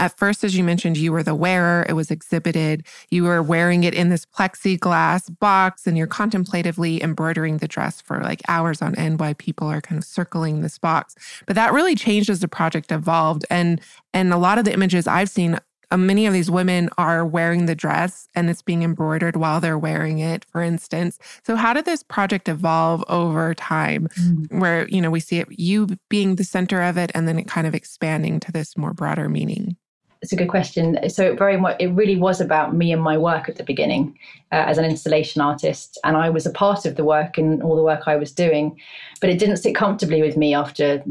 At 0.00 0.16
first, 0.16 0.42
as 0.42 0.56
you 0.56 0.64
mentioned, 0.64 0.96
you 0.96 1.12
were 1.12 1.22
the 1.22 1.34
wearer, 1.34 1.84
it 1.86 1.92
was 1.92 2.10
exhibited. 2.10 2.84
You 3.10 3.24
were 3.24 3.42
wearing 3.42 3.84
it 3.84 3.94
in 3.94 4.08
this 4.08 4.24
plexiglass 4.24 5.38
box 5.38 5.86
and 5.86 5.96
you're 5.96 6.06
contemplatively 6.06 7.02
embroidering 7.02 7.58
the 7.58 7.68
dress 7.68 8.00
for 8.00 8.18
like 8.20 8.40
hours 8.48 8.80
on 8.82 8.96
end 8.96 9.20
while 9.20 9.34
people 9.34 9.68
are 9.68 9.82
kind 9.82 9.98
of 9.98 10.04
circling 10.04 10.62
this 10.62 10.78
box. 10.78 11.14
But 11.46 11.54
that 11.54 11.74
really 11.74 11.94
changed 11.94 12.30
as 12.30 12.40
the 12.40 12.48
project 12.48 12.90
evolved. 12.90 13.44
And 13.50 13.80
and 14.12 14.32
a 14.32 14.38
lot 14.38 14.58
of 14.58 14.64
the 14.64 14.72
images 14.72 15.06
I've 15.06 15.28
seen 15.28 15.60
many 15.96 16.26
of 16.26 16.32
these 16.32 16.50
women 16.50 16.88
are 16.98 17.24
wearing 17.24 17.66
the 17.66 17.74
dress 17.74 18.28
and 18.34 18.48
it's 18.48 18.62
being 18.62 18.82
embroidered 18.82 19.36
while 19.36 19.60
they're 19.60 19.78
wearing 19.78 20.18
it 20.18 20.44
for 20.44 20.62
instance 20.62 21.18
so 21.44 21.56
how 21.56 21.72
did 21.72 21.84
this 21.84 22.02
project 22.02 22.48
evolve 22.48 23.04
over 23.08 23.54
time 23.54 24.08
mm. 24.18 24.60
where 24.60 24.88
you 24.88 25.00
know 25.00 25.10
we 25.10 25.20
see 25.20 25.38
it 25.38 25.48
you 25.50 25.88
being 26.08 26.36
the 26.36 26.44
center 26.44 26.82
of 26.82 26.96
it 26.96 27.10
and 27.14 27.26
then 27.26 27.38
it 27.38 27.48
kind 27.48 27.66
of 27.66 27.74
expanding 27.74 28.40
to 28.40 28.52
this 28.52 28.76
more 28.76 28.92
broader 28.92 29.28
meaning 29.28 29.76
it's 30.22 30.32
a 30.32 30.36
good 30.36 30.48
question. 30.48 31.08
So 31.08 31.34
very 31.34 31.56
much, 31.56 31.76
it 31.80 31.88
really 31.88 32.16
was 32.16 32.40
about 32.40 32.74
me 32.74 32.92
and 32.92 33.02
my 33.02 33.16
work 33.16 33.48
at 33.48 33.56
the 33.56 33.62
beginning 33.62 34.18
uh, 34.52 34.64
as 34.66 34.76
an 34.76 34.84
installation 34.84 35.40
artist, 35.40 35.98
and 36.04 36.16
I 36.16 36.28
was 36.28 36.44
a 36.44 36.50
part 36.50 36.84
of 36.84 36.96
the 36.96 37.04
work 37.04 37.38
and 37.38 37.62
all 37.62 37.74
the 37.74 37.82
work 37.82 38.02
I 38.06 38.16
was 38.16 38.30
doing, 38.30 38.78
but 39.20 39.30
it 39.30 39.38
didn't 39.38 39.56
sit 39.56 39.74
comfortably 39.74 40.20
with 40.20 40.36
me 40.36 40.54
after 40.54 41.02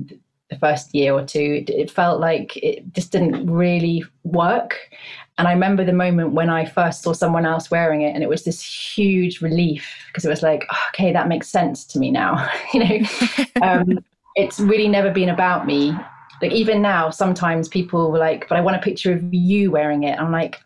the 0.49 0.57
first 0.57 0.93
year 0.93 1.13
or 1.13 1.23
two. 1.23 1.63
It 1.67 1.91
felt 1.91 2.19
like 2.19 2.57
it 2.57 2.93
just 2.93 3.11
didn't 3.11 3.49
really 3.49 4.03
work. 4.23 4.77
And 5.37 5.47
I 5.47 5.53
remember 5.53 5.85
the 5.85 5.93
moment 5.93 6.33
when 6.33 6.49
I 6.49 6.65
first 6.65 7.01
saw 7.01 7.13
someone 7.13 7.45
else 7.45 7.71
wearing 7.71 8.01
it, 8.01 8.13
and 8.13 8.23
it 8.23 8.29
was 8.29 8.43
this 8.43 8.61
huge 8.61 9.41
relief 9.41 9.87
because 10.07 10.25
it 10.25 10.29
was 10.29 10.43
like, 10.43 10.65
oh, 10.71 10.79
okay, 10.93 11.13
that 11.13 11.27
makes 11.27 11.47
sense 11.47 11.85
to 11.85 11.99
me 11.99 12.11
now. 12.11 12.49
you 12.73 12.83
know, 12.83 12.99
um, 13.61 13.99
it's 14.35 14.59
really 14.59 14.87
never 14.87 15.11
been 15.11 15.29
about 15.29 15.65
me 15.65 15.95
like 16.41 16.51
even 16.51 16.81
now 16.81 17.09
sometimes 17.09 17.67
people 17.67 18.11
were 18.11 18.17
like 18.17 18.47
but 18.47 18.57
i 18.57 18.61
want 18.61 18.77
a 18.77 18.81
picture 18.81 19.11
of 19.13 19.23
you 19.33 19.71
wearing 19.71 20.03
it. 20.03 20.19
I'm 20.19 20.31
like 20.31 20.59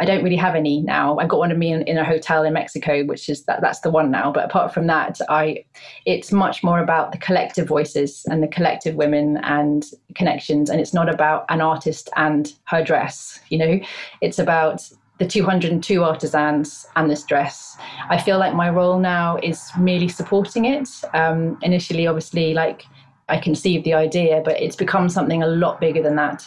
i 0.00 0.04
don't 0.04 0.22
really 0.22 0.36
have 0.36 0.54
any 0.54 0.80
now. 0.80 1.18
I've 1.18 1.28
got 1.28 1.38
one 1.38 1.50
of 1.50 1.58
me 1.58 1.72
in, 1.72 1.82
in 1.82 1.98
a 1.98 2.04
hotel 2.04 2.44
in 2.44 2.52
mexico 2.52 3.04
which 3.04 3.28
is 3.28 3.44
that 3.44 3.60
that's 3.60 3.80
the 3.80 3.90
one 3.90 4.10
now. 4.10 4.32
But 4.32 4.44
apart 4.44 4.72
from 4.72 4.86
that 4.86 5.20
i 5.28 5.64
it's 6.06 6.32
much 6.32 6.62
more 6.62 6.80
about 6.80 7.12
the 7.12 7.18
collective 7.18 7.66
voices 7.66 8.24
and 8.30 8.42
the 8.42 8.48
collective 8.48 8.94
women 8.94 9.38
and 9.38 9.84
connections. 10.14 10.70
And 10.70 10.80
it's 10.80 10.94
not 10.94 11.12
about 11.12 11.44
an 11.48 11.60
artist 11.60 12.08
and 12.16 12.52
her 12.64 12.82
dress 12.84 13.40
you 13.48 13.58
know? 13.58 13.80
It's 14.20 14.38
about 14.38 14.88
the 15.18 15.26
202 15.26 16.04
artisans 16.04 16.86
and 16.96 17.10
this 17.10 17.24
dress. 17.24 17.76
I 18.08 18.20
feel 18.20 18.38
like 18.38 18.54
my 18.54 18.70
role 18.70 18.98
now 19.00 19.38
is 19.42 19.70
merely 19.78 20.08
supporting 20.08 20.64
it. 20.64 20.88
Um, 21.12 21.58
initially, 21.62 22.06
obviously, 22.06 22.54
like 22.54 22.84
I 23.28 23.38
conceived 23.38 23.84
the 23.84 23.94
idea, 23.94 24.42
but 24.44 24.60
it's 24.60 24.76
become 24.76 25.08
something 25.08 25.42
a 25.42 25.46
lot 25.46 25.80
bigger 25.80 26.02
than 26.02 26.16
that. 26.16 26.46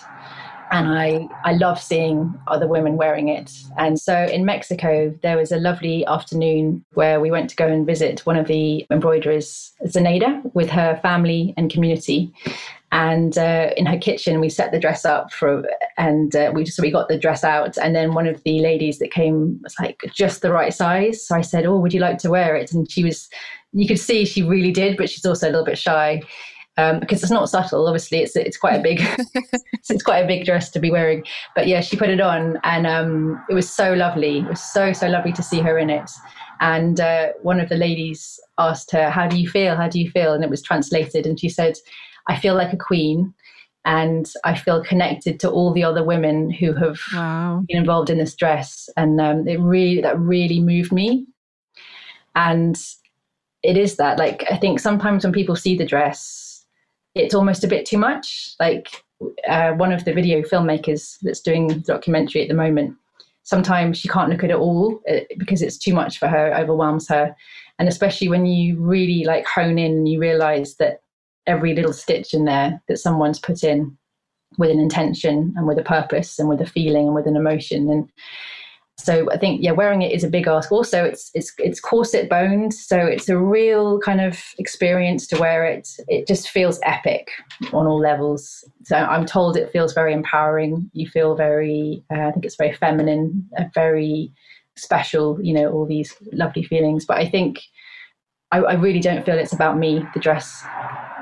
And 0.72 0.88
I, 0.88 1.28
I 1.44 1.52
love 1.54 1.82
seeing 1.82 2.34
other 2.48 2.66
women 2.66 2.96
wearing 2.96 3.28
it. 3.28 3.52
And 3.78 4.00
so 4.00 4.24
in 4.24 4.46
Mexico, 4.46 5.14
there 5.22 5.36
was 5.36 5.52
a 5.52 5.58
lovely 5.58 6.06
afternoon 6.06 6.86
where 6.94 7.20
we 7.20 7.30
went 7.30 7.50
to 7.50 7.58
go 7.58 7.68
and 7.68 7.86
visit 7.86 8.26
one 8.26 8.38
of 8.38 8.48
the 8.48 8.88
embroiderers, 8.90 9.74
Zenaida, 9.86 10.42
with 10.54 10.70
her 10.70 10.98
family 11.02 11.54
and 11.58 11.70
community. 11.70 12.32
And 12.94 13.38
uh, 13.38 13.72
in 13.76 13.86
her 13.86 13.98
kitchen, 13.98 14.40
we 14.40 14.48
set 14.48 14.72
the 14.72 14.80
dress 14.80 15.04
up 15.04 15.34
for, 15.34 15.66
and 15.98 16.34
uh, 16.36 16.52
we 16.54 16.64
just 16.64 16.80
we 16.80 16.92
got 16.92 17.10
the 17.10 17.20
dress 17.20 17.44
out. 17.44 17.78
And 17.78 17.94
then 17.94 18.14
one 18.14 18.28
of 18.28 18.42
the 18.44 18.60
ladies 18.60 19.00
that 19.00 19.12
came 19.12 19.60
was 19.64 19.76
like 19.80 20.02
just 20.14 20.42
the 20.42 20.52
right 20.52 20.74
size. 20.74 21.26
So 21.26 21.36
I 21.36 21.42
said, 21.42 21.66
"Oh, 21.66 21.78
would 21.80 21.94
you 21.94 22.02
like 22.02 22.18
to 22.20 22.30
wear 22.30 22.54
it?" 22.56 22.74
And 22.74 22.92
she 22.92 23.06
was, 23.06 23.30
you 23.72 23.88
could 23.88 24.00
see 24.00 24.26
she 24.26 24.44
really 24.44 24.72
did, 24.72 24.98
but 24.98 25.10
she's 25.10 25.26
also 25.26 25.48
a 25.48 25.52
little 25.52 25.66
bit 25.66 25.78
shy 25.78 26.22
um, 26.78 27.00
because 27.00 27.22
it's 27.22 27.32
not 27.32 27.50
subtle. 27.50 27.88
Obviously, 27.88 28.20
it's 28.20 28.36
it's 28.36 28.58
quite 28.58 28.80
a 28.80 28.84
big 28.84 29.02
it's 29.90 30.04
quite 30.04 30.20
a 30.20 30.28
big 30.28 30.46
dress 30.46 30.70
to 30.72 30.80
be 30.80 30.92
wearing. 30.92 31.24
But 31.56 31.68
yeah, 31.68 31.82
she 31.82 31.98
put 31.98 32.10
it 32.10 32.22
on, 32.22 32.60
and 32.64 32.88
um, 32.88 33.44
it 33.50 33.54
was 33.54 33.70
so 33.70 33.94
lovely. 33.94 34.40
It 34.40 34.50
was 34.50 34.62
so 34.62 34.94
so 34.94 35.08
lovely 35.08 35.34
to 35.34 35.44
see 35.44 35.60
her 35.60 35.78
in 35.78 35.90
it. 35.90 36.10
And 36.60 37.00
uh, 37.00 37.30
one 37.42 37.60
of 37.60 37.70
the 37.70 37.76
ladies 37.76 38.40
asked 38.58 38.92
her, 38.92 39.10
"How 39.10 39.28
do 39.28 39.40
you 39.40 39.50
feel? 39.50 39.76
How 39.76 39.90
do 39.90 40.00
you 40.00 40.10
feel?" 40.10 40.34
And 40.34 40.44
it 40.44 40.50
was 40.50 40.62
translated, 40.62 41.26
and 41.26 41.40
she 41.40 41.50
said, 41.50 41.76
"I 42.28 42.40
feel 42.40 42.56
like 42.56 42.74
a 42.74 42.78
queen." 42.78 43.34
And 43.84 44.32
I 44.46 44.56
feel 44.56 44.84
connected 44.84 45.40
to 45.40 45.50
all 45.50 45.74
the 45.74 45.84
other 45.84 46.04
women 46.04 46.52
who 46.52 46.72
have 46.74 47.00
wow. 47.16 47.64
been 47.68 47.78
involved 47.78 48.12
in 48.12 48.20
this 48.20 48.36
dress, 48.36 48.88
and 48.96 49.20
um, 49.20 49.48
it 49.48 49.60
really 49.60 50.02
that 50.02 50.20
really 50.20 50.60
moved 50.60 50.92
me. 50.92 51.26
And 52.36 52.80
it 53.64 53.78
is 53.78 53.98
that 53.98 54.18
like 54.18 54.46
I 54.50 54.58
think 54.58 54.80
sometimes 54.80 55.24
when 55.24 55.34
people 55.34 55.56
see 55.56 55.76
the 55.76 55.86
dress, 55.86 56.51
it's 57.16 57.34
almost 57.34 57.64
a 57.64 57.68
bit 57.68 57.86
too 57.86 57.98
much. 57.98 58.56
Like 58.60 59.04
uh, 59.48 59.72
one 59.74 59.92
of 59.92 60.06
the 60.06 60.14
video 60.14 60.42
filmmakers 60.42 61.18
that's 61.22 61.42
doing 61.42 61.68
the 61.68 61.76
documentary 61.76 62.42
at 62.42 62.48
the 62.48 62.54
moment, 62.54 62.96
sometimes 63.44 63.98
she 63.98 64.08
can't 64.08 64.30
look 64.30 64.44
at 64.44 64.52
it 64.52 64.56
all 64.56 65.00
uh, 65.10 65.22
because 65.38 65.62
it's 65.62 65.78
too 65.78 65.94
much 65.94 66.18
for 66.18 66.28
her, 66.28 66.54
overwhelms 66.56 67.08
her. 67.10 67.36
And 67.80 67.90
especially 67.90 68.28
when 68.28 68.46
you 68.46 68.80
really 68.80 69.24
like 69.26 69.46
hone 69.46 69.78
in 69.78 69.92
and 69.92 70.10
you 70.10 70.20
realize 70.20 70.76
that 70.76 71.02
every 71.48 71.74
little 71.74 71.94
stitch 71.94 72.34
in 72.34 72.46
there 72.46 72.82
that 72.88 72.98
someone's 72.98 73.40
put 73.40 73.64
in 73.64 73.98
with 74.58 74.70
an 74.70 74.80
intention 74.80 75.54
and 75.56 75.68
with 75.68 75.80
a 75.80 75.84
purpose 75.84 76.38
and 76.38 76.50
with 76.50 76.62
a 76.62 76.66
feeling 76.66 77.08
and 77.08 77.16
with 77.16 77.26
an 77.26 77.36
emotion 77.36 77.90
and 77.90 78.10
so 78.98 79.32
I 79.32 79.38
think 79.38 79.64
yeah, 79.64 79.72
wearing 79.72 80.02
it 80.02 80.12
is 80.12 80.24
a 80.24 80.30
big 80.30 80.48
ask. 80.48 80.72
Also, 80.72 81.04
it's 81.04 81.32
it's 81.34 81.52
it's 81.58 81.80
corset 81.80 82.30
boned, 82.30 82.74
so 82.74 82.98
it's 82.98 83.30
a 83.30 83.38
real 83.38 84.00
kind 84.00 84.22
of 84.22 84.40
experience 84.60 85.26
to 85.28 85.40
wear 85.40 85.66
it. 85.66 85.90
It 86.08 86.28
just 86.28 86.50
feels 86.50 86.80
epic 86.84 87.30
on 87.74 87.88
all 87.88 88.00
levels. 88.00 88.64
So 88.84 88.98
I'm 88.98 89.26
told 89.26 89.58
it 89.58 89.72
feels 89.72 89.94
very 89.94 90.14
empowering. 90.14 90.90
You 90.94 91.10
feel 91.10 91.36
very, 91.36 92.04
uh, 92.14 92.28
I 92.28 92.32
think 92.32 92.46
it's 92.46 92.58
very 92.58 92.74
feminine, 92.74 93.50
very 93.74 94.32
special. 94.78 95.40
You 95.42 95.56
know, 95.56 95.72
all 95.72 95.88
these 95.88 96.16
lovely 96.32 96.64
feelings. 96.64 97.06
But 97.06 97.18
I 97.18 97.28
think 97.28 97.60
I, 98.52 98.60
I 98.60 98.74
really 98.74 99.00
don't 99.00 99.26
feel 99.26 99.38
it's 99.38 99.54
about 99.54 99.78
me. 99.78 100.06
The 100.14 100.20
dress 100.20 100.64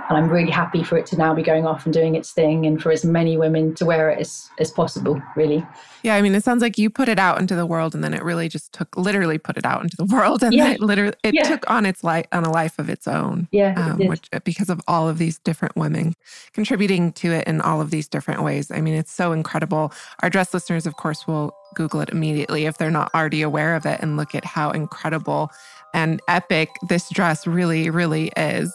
And 0.09 0.17
I'm 0.17 0.27
really 0.27 0.49
happy 0.49 0.83
for 0.83 0.97
it 0.97 1.05
to 1.07 1.17
now 1.17 1.35
be 1.35 1.43
going 1.43 1.67
off 1.67 1.85
and 1.85 1.93
doing 1.93 2.15
its 2.15 2.31
thing 2.31 2.65
and 2.65 2.81
for 2.81 2.91
as 2.91 3.05
many 3.05 3.37
women 3.37 3.75
to 3.75 3.85
wear 3.85 4.09
it 4.09 4.19
as, 4.19 4.49
as 4.59 4.71
possible, 4.71 5.21
really. 5.35 5.65
Yeah, 6.01 6.15
I 6.15 6.23
mean, 6.23 6.33
it 6.33 6.43
sounds 6.43 6.63
like 6.63 6.79
you 6.79 6.89
put 6.89 7.07
it 7.09 7.19
out 7.19 7.39
into 7.39 7.55
the 7.55 7.65
world 7.65 7.93
and 7.93 8.03
then 8.03 8.15
it 8.15 8.23
really 8.23 8.49
just 8.49 8.73
took, 8.73 8.97
literally 8.97 9.37
put 9.37 9.55
it 9.55 9.65
out 9.65 9.83
into 9.83 9.95
the 9.95 10.05
world. 10.11 10.41
And 10.41 10.53
yeah. 10.53 10.71
it 10.71 10.79
literally, 10.79 11.13
it 11.23 11.35
yeah. 11.35 11.43
took 11.43 11.69
on 11.69 11.85
its 11.85 12.03
life, 12.03 12.25
on 12.31 12.43
a 12.43 12.51
life 12.51 12.79
of 12.79 12.89
its 12.89 13.07
own. 13.07 13.47
Yeah. 13.51 13.75
Um, 13.77 14.07
which, 14.07 14.29
because 14.43 14.69
of 14.69 14.81
all 14.87 15.07
of 15.07 15.19
these 15.19 15.37
different 15.37 15.75
women 15.75 16.15
contributing 16.53 17.13
to 17.13 17.31
it 17.31 17.47
in 17.47 17.61
all 17.61 17.79
of 17.79 17.91
these 17.91 18.07
different 18.07 18.41
ways. 18.41 18.71
I 18.71 18.81
mean, 18.81 18.95
it's 18.95 19.11
so 19.11 19.31
incredible. 19.31 19.93
Our 20.23 20.29
dress 20.31 20.55
listeners, 20.55 20.87
of 20.87 20.95
course, 20.95 21.27
will 21.27 21.55
Google 21.75 22.01
it 22.01 22.09
immediately 22.09 22.65
if 22.65 22.79
they're 22.79 22.89
not 22.89 23.11
already 23.13 23.43
aware 23.43 23.75
of 23.75 23.85
it 23.85 23.99
and 24.01 24.17
look 24.17 24.33
at 24.33 24.43
how 24.43 24.71
incredible 24.71 25.51
and 25.93 26.19
epic 26.27 26.69
this 26.87 27.09
dress 27.09 27.45
really, 27.45 27.89
really 27.89 28.31
is. 28.35 28.73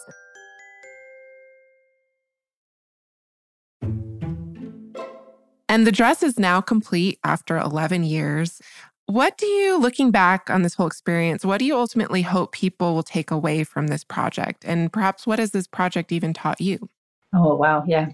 And 5.75 5.85
the 5.85 5.91
dress 5.91 6.23
is 6.23 6.39
now 6.39 6.61
complete 6.61 7.19
after 7.25 7.57
11 7.57 8.05
years. 8.05 8.61
What 9.07 9.37
do 9.37 9.45
you, 9.45 9.77
looking 9.77 10.09
back 10.09 10.49
on 10.49 10.61
this 10.61 10.73
whole 10.73 10.87
experience, 10.87 11.43
what 11.43 11.57
do 11.57 11.65
you 11.65 11.75
ultimately 11.75 12.21
hope 12.21 12.53
people 12.53 12.95
will 12.95 13.03
take 13.03 13.29
away 13.29 13.65
from 13.65 13.87
this 13.87 14.01
project? 14.01 14.63
And 14.65 14.89
perhaps 14.93 15.27
what 15.27 15.37
has 15.37 15.51
this 15.51 15.67
project 15.67 16.13
even 16.13 16.31
taught 16.33 16.61
you? 16.61 16.87
Oh, 17.33 17.55
wow. 17.55 17.83
Yeah. 17.85 18.11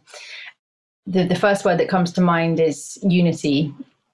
The, 1.05 1.23
the 1.23 1.35
first 1.35 1.63
word 1.63 1.77
that 1.77 1.87
comes 1.87 2.11
to 2.13 2.21
mind 2.21 2.59
is 2.59 2.97
unity 3.03 3.71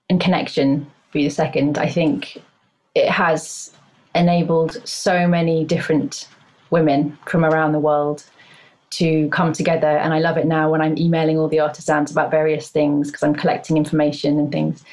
and 0.10 0.20
connection 0.20 0.86
be 1.14 1.24
the 1.24 1.30
second. 1.30 1.78
I 1.78 1.88
think 1.88 2.44
it 2.96 3.08
has 3.08 3.72
enabled 4.14 4.86
so 4.86 5.26
many 5.26 5.64
different 5.64 6.28
women 6.70 7.18
from 7.26 7.46
around 7.46 7.72
the 7.72 7.80
world 7.80 8.26
to 8.92 9.30
come 9.30 9.54
together. 9.54 9.98
And 9.98 10.14
I 10.14 10.20
love 10.20 10.38
it 10.38 10.46
now 10.46 10.72
when 10.72 10.82
I'm 10.82 10.98
emailing 10.98 11.38
all 11.38 11.48
the 11.48 11.60
artisans 11.60 12.12
about 12.12 12.32
various 12.32 12.70
things 12.70 13.08
because 13.08 13.24
I'm 13.24 13.36
collecting 13.36 13.78
information 13.78 14.40
and 14.40 14.52
things. 14.52 14.84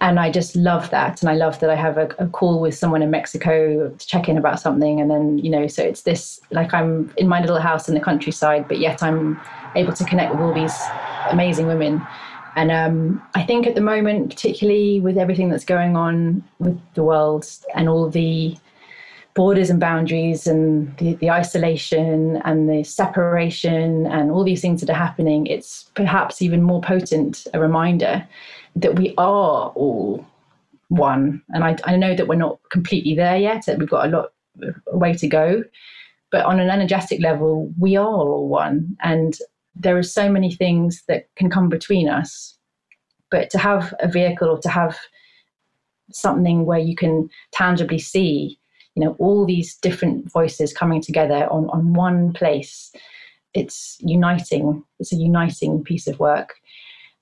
And 0.00 0.20
I 0.20 0.30
just 0.30 0.54
love 0.54 0.90
that. 0.90 1.22
And 1.22 1.30
I 1.30 1.34
love 1.34 1.58
that 1.60 1.70
I 1.70 1.74
have 1.74 1.96
a, 1.96 2.08
a, 2.18 2.26
call 2.28 2.60
with 2.60 2.74
someone 2.74 3.00
in 3.00 3.10
Mexico 3.10 3.88
to 3.88 4.06
check 4.06 4.28
in 4.28 4.36
about 4.36 4.60
something. 4.60 5.00
And 5.00 5.10
then, 5.10 5.38
you 5.38 5.48
know, 5.48 5.66
so 5.68 5.82
it's 5.82 6.02
this 6.02 6.38
like 6.50 6.74
I'm 6.74 7.12
in 7.16 7.28
my 7.28 7.40
little 7.40 7.58
house 7.58 7.88
in 7.88 7.94
the 7.94 8.00
countryside, 8.00 8.68
but 8.68 8.78
yet 8.78 9.02
I'm 9.02 9.40
able 9.74 9.94
to 9.94 10.04
connect 10.04 10.32
with 10.32 10.42
all 10.42 10.52
these 10.52 10.78
amazing 11.30 11.66
women. 11.66 12.06
And 12.56 12.70
um, 12.70 13.22
I 13.34 13.42
think 13.42 13.66
at 13.66 13.74
the 13.74 13.80
moment, 13.80 14.30
particularly 14.30 15.00
with 15.00 15.16
everything 15.16 15.48
that's 15.48 15.64
going 15.64 15.96
on 15.96 16.44
with 16.58 16.78
the 16.94 17.02
world 17.02 17.46
and 17.74 17.88
all 17.88 18.08
the 18.10 18.56
borders 19.36 19.68
and 19.68 19.78
boundaries 19.78 20.46
and 20.46 20.96
the, 20.96 21.14
the 21.16 21.30
isolation 21.30 22.40
and 22.46 22.70
the 22.70 22.82
separation 22.82 24.06
and 24.06 24.30
all 24.30 24.42
these 24.42 24.62
things 24.62 24.80
that 24.80 24.90
are 24.90 24.94
happening, 24.94 25.46
it's 25.46 25.90
perhaps 25.94 26.40
even 26.40 26.62
more 26.62 26.80
potent 26.80 27.46
a 27.52 27.60
reminder 27.60 28.26
that 28.74 28.96
we 28.96 29.14
are 29.18 29.68
all 29.76 30.26
one. 30.88 31.42
And 31.50 31.62
I, 31.62 31.76
I 31.84 31.96
know 31.96 32.16
that 32.16 32.28
we're 32.28 32.34
not 32.34 32.58
completely 32.70 33.14
there 33.14 33.36
yet, 33.36 33.66
that 33.66 33.78
we've 33.78 33.90
got 33.90 34.06
a 34.06 34.08
lot 34.08 34.32
a 34.90 34.96
way 34.96 35.12
to 35.12 35.28
go. 35.28 35.62
But 36.32 36.46
on 36.46 36.58
an 36.58 36.70
energetic 36.70 37.20
level, 37.20 37.70
we 37.78 37.94
are 37.94 38.06
all 38.06 38.48
one. 38.48 38.96
And 39.02 39.36
there 39.74 39.98
are 39.98 40.02
so 40.02 40.30
many 40.30 40.50
things 40.50 41.04
that 41.08 41.28
can 41.36 41.50
come 41.50 41.68
between 41.68 42.08
us. 42.08 42.56
But 43.30 43.50
to 43.50 43.58
have 43.58 43.92
a 44.00 44.08
vehicle 44.08 44.48
or 44.48 44.58
to 44.60 44.70
have 44.70 44.98
something 46.10 46.64
where 46.64 46.78
you 46.78 46.96
can 46.96 47.28
tangibly 47.52 47.98
see 47.98 48.58
you 48.96 49.04
know 49.04 49.14
all 49.18 49.44
these 49.44 49.76
different 49.76 50.30
voices 50.32 50.72
coming 50.72 51.00
together 51.00 51.46
on 51.50 51.68
on 51.68 51.92
one 51.92 52.32
place. 52.32 52.90
It's 53.54 53.98
uniting 54.00 54.82
it's 54.98 55.12
a 55.12 55.16
uniting 55.16 55.84
piece 55.84 56.08
of 56.08 56.18
work. 56.18 56.54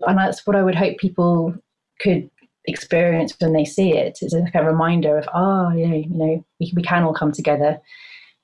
And 0.06 0.18
that's 0.18 0.46
what 0.46 0.56
i 0.56 0.62
would 0.62 0.74
hope 0.74 0.98
people 0.98 1.54
could 2.00 2.30
experience 2.66 3.34
when 3.40 3.52
they 3.52 3.64
see 3.64 3.92
it. 3.92 4.18
It's 4.22 4.32
like 4.32 4.54
a 4.54 4.64
reminder 4.64 5.18
of 5.18 5.28
oh 5.34 5.70
you 5.70 5.86
know 5.86 5.96
you 5.96 6.08
know 6.08 6.44
we, 6.60 6.72
we 6.74 6.82
can 6.82 7.02
all 7.02 7.14
come 7.14 7.32
together. 7.32 7.78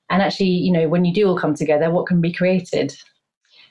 And 0.09 0.21
actually 0.21 0.49
you 0.49 0.71
know 0.71 0.89
when 0.89 1.05
you 1.05 1.13
do 1.13 1.27
all 1.27 1.39
come 1.39 1.55
together 1.55 1.89
what 1.89 2.07
can 2.07 2.21
be 2.21 2.33
created? 2.33 2.95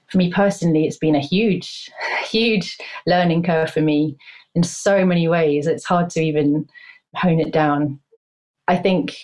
For 0.07 0.19
me 0.19 0.33
personally 0.33 0.87
it's 0.87 0.99
been 0.99 1.15
a 1.15 1.21
huge 1.21 1.91
huge 2.31 2.79
learning 3.07 3.43
curve 3.43 3.71
for 3.71 3.83
me 3.83 4.17
in 4.55 4.63
so 4.63 5.05
many 5.05 5.29
ways. 5.29 5.67
It's 5.67 5.85
hard 5.85 6.09
to 6.11 6.21
even 6.23 6.67
hone 7.15 7.41
it 7.41 7.53
down. 7.53 8.01
I 8.69 8.77
think 8.77 9.17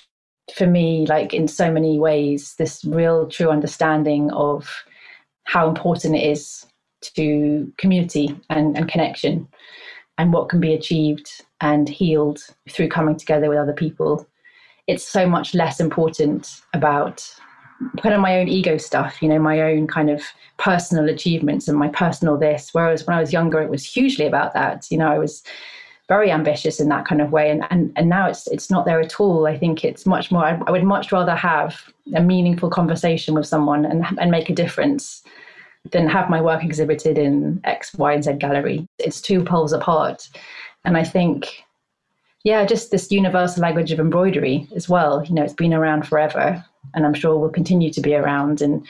for 0.54 0.66
me, 0.66 1.06
like 1.06 1.34
in 1.34 1.48
so 1.48 1.70
many 1.70 1.98
ways, 1.98 2.54
this 2.58 2.84
real 2.84 3.28
true 3.28 3.50
understanding 3.50 4.30
of 4.32 4.84
how 5.44 5.68
important 5.68 6.16
it 6.16 6.24
is 6.24 6.66
to 7.02 7.72
community 7.78 8.38
and, 8.50 8.76
and 8.76 8.88
connection 8.88 9.48
and 10.18 10.32
what 10.32 10.48
can 10.48 10.60
be 10.60 10.74
achieved 10.74 11.44
and 11.60 11.88
healed 11.88 12.40
through 12.70 12.88
coming 12.88 13.16
together 13.16 13.48
with 13.48 13.58
other 13.58 13.72
people. 13.72 14.26
It's 14.86 15.06
so 15.06 15.28
much 15.28 15.54
less 15.54 15.80
important 15.80 16.60
about 16.72 17.28
kind 18.02 18.14
of 18.14 18.20
my 18.20 18.38
own 18.38 18.48
ego 18.48 18.78
stuff, 18.78 19.20
you 19.20 19.28
know, 19.28 19.38
my 19.38 19.60
own 19.60 19.86
kind 19.86 20.10
of 20.10 20.22
personal 20.56 21.08
achievements 21.08 21.68
and 21.68 21.78
my 21.78 21.88
personal 21.88 22.38
this. 22.38 22.70
Whereas 22.72 23.06
when 23.06 23.16
I 23.16 23.20
was 23.20 23.32
younger, 23.32 23.60
it 23.60 23.70
was 23.70 23.84
hugely 23.84 24.26
about 24.26 24.54
that. 24.54 24.86
You 24.90 24.98
know, 24.98 25.08
I 25.08 25.18
was 25.18 25.42
very 26.08 26.30
ambitious 26.30 26.78
in 26.78 26.88
that 26.88 27.04
kind 27.04 27.20
of 27.20 27.32
way. 27.32 27.50
And, 27.50 27.64
and 27.70 27.92
and 27.96 28.08
now 28.08 28.28
it's 28.28 28.46
it's 28.48 28.70
not 28.70 28.86
there 28.86 29.00
at 29.00 29.18
all. 29.20 29.46
I 29.46 29.58
think 29.58 29.84
it's 29.84 30.06
much 30.06 30.30
more 30.30 30.44
I, 30.44 30.60
I, 30.66 30.70
would 30.70 30.84
much 30.84 31.12
rather 31.12 31.34
have 31.34 31.92
a 32.14 32.20
meaningful 32.20 32.70
conversation 32.70 33.34
with 33.34 33.46
someone 33.46 33.84
and 33.84 34.04
and 34.18 34.30
make 34.30 34.48
a 34.48 34.54
difference 34.54 35.22
than 35.92 36.08
have 36.08 36.30
my 36.30 36.40
work 36.40 36.64
exhibited 36.64 37.18
in 37.18 37.60
x 37.64 37.94
y 37.94 38.12
and 38.12 38.24
z 38.24 38.34
gallery. 38.34 38.86
It's 38.98 39.20
two 39.20 39.42
poles 39.42 39.72
apart. 39.72 40.28
And 40.84 40.96
i 40.96 41.02
think 41.02 41.64
yeah 42.44 42.64
just 42.64 42.92
this 42.92 43.10
universal 43.10 43.62
language 43.62 43.90
of 43.90 43.98
embroidery 43.98 44.68
as 44.76 44.88
well. 44.88 45.24
You 45.24 45.34
know 45.34 45.42
it's 45.42 45.52
been 45.52 45.74
around 45.74 46.06
forever 46.06 46.64
and 46.94 47.04
i'm 47.04 47.14
sure 47.14 47.36
will 47.36 47.50
continue 47.50 47.92
to 47.92 48.00
be 48.00 48.14
around. 48.14 48.62
And 48.62 48.86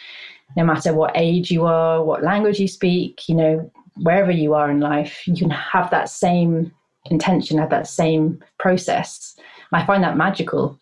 no 0.57 0.65
matter 0.65 0.93
what 0.93 1.13
age 1.15 1.51
you 1.51 1.65
are 1.65 2.05
what 2.05 2.23
language 2.23 2.61
you 2.61 2.69
speak 2.69 3.29
you 3.29 3.35
know 3.35 3.71
wherever 3.97 4.31
you 4.31 4.55
are 4.55 4.71
in 4.71 4.79
life 4.81 5.27
you 5.27 5.35
can 5.35 5.51
have 5.51 5.91
that 5.91 6.09
same 6.09 6.71
intention 7.11 7.59
had 7.59 7.71
that 7.71 7.87
same 7.87 8.43
process. 8.59 9.37
I 9.73 9.85
find 9.85 10.03
that 10.03 10.17
magical. 10.17 10.79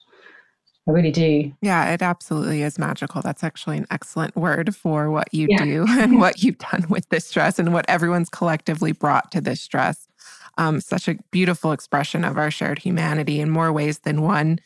I 0.86 0.90
really 0.90 1.10
do. 1.10 1.50
Yeah, 1.62 1.92
it 1.92 2.02
absolutely 2.02 2.62
is 2.62 2.78
magical. 2.78 3.22
That's 3.22 3.42
actually 3.42 3.78
an 3.78 3.86
excellent 3.90 4.36
word 4.36 4.76
for 4.76 5.10
what 5.10 5.32
you 5.32 5.46
yeah. 5.48 5.64
do 5.64 5.86
and 5.88 6.18
what 6.18 6.42
you've 6.42 6.58
done 6.58 6.86
with 6.88 7.08
this 7.08 7.30
dress 7.30 7.58
and 7.58 7.72
what 7.72 7.88
everyone's 7.88 8.28
collectively 8.28 8.92
brought 8.92 9.30
to 9.32 9.40
this 9.40 9.66
dress. 9.66 10.06
Um, 10.56 10.80
such 10.80 11.08
a 11.08 11.16
beautiful 11.30 11.72
expression 11.72 12.24
of 12.24 12.38
our 12.38 12.50
shared 12.50 12.78
humanity 12.78 13.40
in 13.40 13.50
more 13.50 13.72
ways 13.72 14.00
than 14.00 14.22
one. 14.22 14.60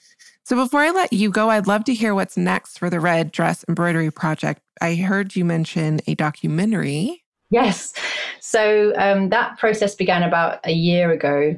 So, 0.44 0.56
before 0.56 0.80
I 0.80 0.90
let 0.90 1.12
you 1.12 1.30
go, 1.30 1.50
I'd 1.50 1.66
love 1.66 1.84
to 1.84 1.94
hear 1.94 2.14
what's 2.14 2.36
next 2.36 2.78
for 2.78 2.90
the 2.90 3.00
Red 3.00 3.32
Dress 3.32 3.64
Embroidery 3.68 4.10
Project. 4.10 4.60
I 4.80 4.96
heard 4.96 5.36
you 5.36 5.44
mention 5.44 6.00
a 6.06 6.14
documentary. 6.14 7.22
Yes. 7.50 7.94
So 8.40 8.92
um, 8.96 9.30
that 9.30 9.58
process 9.58 9.94
began 9.94 10.22
about 10.22 10.60
a 10.64 10.72
year 10.72 11.10
ago, 11.12 11.56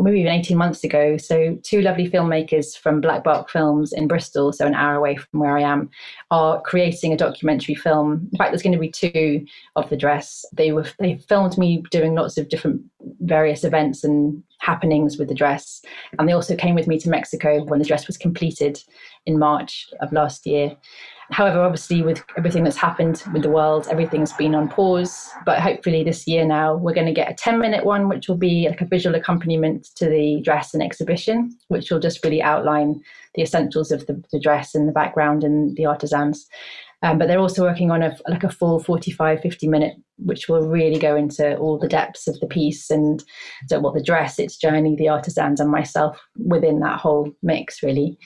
or 0.00 0.04
maybe 0.04 0.20
even 0.20 0.32
18 0.32 0.56
months 0.56 0.82
ago. 0.82 1.18
So, 1.18 1.58
two 1.62 1.82
lovely 1.82 2.08
filmmakers 2.08 2.76
from 2.76 3.02
Black 3.02 3.22
Bark 3.22 3.50
Films 3.50 3.92
in 3.92 4.08
Bristol, 4.08 4.50
so 4.50 4.66
an 4.66 4.74
hour 4.74 4.94
away 4.94 5.16
from 5.16 5.40
where 5.40 5.58
I 5.58 5.60
am, 5.60 5.90
are 6.30 6.62
creating 6.62 7.12
a 7.12 7.18
documentary 7.18 7.74
film. 7.74 8.26
In 8.32 8.38
fact, 8.38 8.50
there's 8.50 8.62
going 8.62 8.72
to 8.72 8.78
be 8.78 8.90
two 8.90 9.44
of 9.76 9.90
the 9.90 9.98
dress. 9.98 10.46
They 10.54 10.72
were 10.72 10.86
they 10.98 11.18
filmed 11.28 11.58
me 11.58 11.84
doing 11.90 12.14
lots 12.14 12.38
of 12.38 12.48
different 12.48 12.80
various 13.20 13.62
events 13.62 14.02
and 14.02 14.42
happenings 14.60 15.18
with 15.18 15.28
the 15.28 15.34
dress. 15.34 15.82
And 16.18 16.26
they 16.26 16.32
also 16.32 16.56
came 16.56 16.74
with 16.74 16.86
me 16.86 16.98
to 17.00 17.10
Mexico 17.10 17.62
when 17.64 17.78
the 17.78 17.84
dress 17.84 18.06
was 18.06 18.16
completed 18.16 18.82
in 19.26 19.38
March 19.38 19.90
of 20.00 20.12
last 20.12 20.46
year. 20.46 20.74
However, 21.30 21.60
obviously, 21.60 22.02
with 22.02 22.24
everything 22.36 22.64
that's 22.64 22.76
happened 22.76 23.22
with 23.32 23.42
the 23.42 23.50
world, 23.50 23.86
everything's 23.90 24.32
been 24.32 24.54
on 24.54 24.68
pause. 24.68 25.30
But 25.46 25.60
hopefully, 25.60 26.02
this 26.02 26.26
year 26.26 26.44
now, 26.44 26.74
we're 26.74 26.94
going 26.94 27.06
to 27.06 27.12
get 27.12 27.30
a 27.30 27.34
10 27.34 27.58
minute 27.58 27.84
one, 27.84 28.08
which 28.08 28.28
will 28.28 28.36
be 28.36 28.68
like 28.68 28.80
a 28.80 28.86
visual 28.86 29.14
accompaniment 29.14 29.88
to 29.96 30.08
the 30.08 30.40
dress 30.42 30.74
and 30.74 30.82
exhibition, 30.82 31.56
which 31.68 31.90
will 31.90 32.00
just 32.00 32.24
really 32.24 32.42
outline 32.42 33.00
the 33.34 33.42
essentials 33.42 33.92
of 33.92 34.06
the, 34.06 34.22
the 34.32 34.40
dress 34.40 34.74
and 34.74 34.88
the 34.88 34.92
background 34.92 35.44
and 35.44 35.76
the 35.76 35.86
artisans. 35.86 36.48
Um, 37.02 37.18
but 37.18 37.28
they're 37.28 37.38
also 37.38 37.62
working 37.62 37.90
on 37.90 38.02
a 38.02 38.14
like 38.28 38.44
a 38.44 38.50
full 38.50 38.78
45 38.78 39.40
50 39.40 39.68
minute 39.68 39.96
which 40.18 40.50
will 40.50 40.68
really 40.68 40.98
go 40.98 41.16
into 41.16 41.56
all 41.56 41.78
the 41.78 41.88
depths 41.88 42.28
of 42.28 42.38
the 42.40 42.46
piece 42.46 42.90
and 42.90 43.24
so 43.68 43.80
what 43.80 43.94
the 43.94 44.02
dress 44.02 44.38
its 44.38 44.58
journey 44.58 44.96
the 44.96 45.08
artisans 45.08 45.60
and 45.60 45.70
myself 45.70 46.20
within 46.36 46.80
that 46.80 47.00
whole 47.00 47.32
mix 47.42 47.82
really 47.82 48.18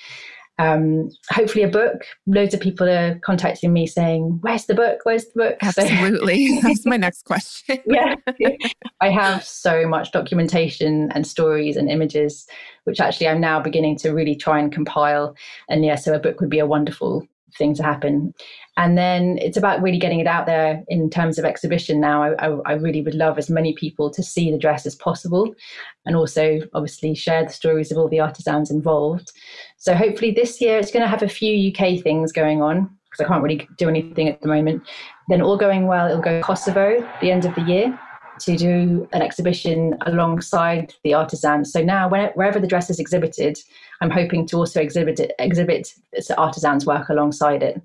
um, 0.59 1.11
hopefully 1.31 1.65
a 1.65 1.69
book. 1.69 2.05
Loads 2.27 2.55
of 2.55 2.61
people 2.61 2.89
are 2.89 3.19
contacting 3.21 3.73
me 3.73 3.87
saying, 3.87 4.39
"Where's 4.43 4.67
the 4.67 4.75
book? 4.75 5.01
Where's 5.03 5.27
the 5.27 5.43
book?" 5.43 5.57
Absolutely, 5.63 6.61
that's 6.63 6.87
my 6.87 6.97
next 6.97 7.25
question. 7.25 7.79
yeah, 7.87 8.15
I 9.01 9.11
have 9.11 9.45
so 9.45 9.87
much 9.87 10.13
documentation 10.13 11.11
and 11.13 11.27
stories 11.27 11.77
and 11.77 11.91
images, 11.91 12.47
which 12.85 13.01
actually 13.01 13.29
I'm 13.29 13.41
now 13.41 13.61
beginning 13.61 13.97
to 13.99 14.11
really 14.11 14.37
try 14.37 14.61
and 14.61 14.73
compile. 14.73 15.35
And 15.69 15.85
yeah, 15.85 15.97
so 15.97 16.15
a 16.15 16.21
book 16.21 16.41
would 16.41 16.51
be 16.51 16.61
a 16.61 16.67
wonderful 16.67 17.27
thing 17.57 17.75
to 17.75 17.83
happen. 17.83 18.35
And 18.77 18.99
then 18.99 19.39
it's 19.41 19.57
about 19.57 19.83
really 19.83 19.99
getting 19.99 20.21
it 20.21 20.27
out 20.27 20.47
there 20.47 20.83
in 20.89 21.11
terms 21.11 21.39
of 21.39 21.45
exhibition 21.45 22.01
now. 22.01 22.23
I, 22.23 22.47
I, 22.47 22.59
I, 22.67 22.73
really 22.73 23.03
would 23.03 23.15
love 23.15 23.39
as 23.39 23.49
many 23.49 23.73
people 23.75 24.11
to 24.11 24.23
see 24.23 24.51
the 24.51 24.59
dress 24.59 24.85
as 24.85 24.97
possible 24.97 25.55
and 26.07 26.17
also 26.17 26.61
obviously 26.73 27.15
share 27.15 27.45
the 27.45 27.53
stories 27.53 27.93
of 27.93 27.99
all 27.99 28.09
the 28.09 28.21
artisans 28.21 28.71
involved. 28.71 29.31
So 29.77 29.95
hopefully 29.95 30.33
this 30.33 30.61
year 30.61 30.79
it's 30.79 30.91
going 30.91 31.05
to 31.05 31.09
have 31.09 31.23
a 31.23 31.29
few 31.29 31.71
UK 31.71 32.03
things 32.03 32.33
going 32.33 32.63
on 32.63 32.91
because 33.11 33.25
I 33.25 33.29
can't 33.29 33.43
really 33.43 33.69
do 33.79 33.89
anything 33.89 34.29
at 34.29 34.41
the 34.41 34.49
moment. 34.49 34.83
Then 35.29 35.41
all 35.41 35.57
going 35.57 35.87
well, 35.87 36.09
it'll 36.09 36.21
go 36.21 36.41
Kosovo 36.43 37.09
the 37.21 37.31
end 37.31 37.45
of 37.45 37.55
the 37.55 37.63
year 37.63 37.99
to 38.41 38.57
do 38.57 39.09
an 39.13 39.23
exhibition 39.23 39.97
alongside 40.07 40.95
the 41.05 41.15
artisans. 41.15 41.73
So 41.73 41.83
now, 41.83 42.09
wherever 42.09 42.59
the 42.59 42.67
dress 42.67 42.91
is 42.91 42.99
exhibited, 42.99 43.59
I'm 44.01 44.11
hoping 44.11 44.47
to 44.49 44.57
also 44.57 44.81
exhibit 44.81 45.21
it, 45.21 45.33
exhibit 45.39 45.95
artisans' 46.37 46.87
work 46.87 47.09
alongside 47.09 47.63
it. 47.63 47.81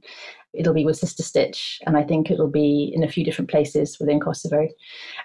It'll 0.53 0.73
be 0.73 0.85
with 0.85 0.97
Sister 0.97 1.21
Stitch, 1.21 1.79
and 1.85 1.95
I 1.95 2.03
think 2.03 2.31
it'll 2.31 2.49
be 2.49 2.91
in 2.95 3.03
a 3.03 3.07
few 3.07 3.23
different 3.23 3.51
places 3.51 3.99
within 3.99 4.19
Kosovo. 4.19 4.67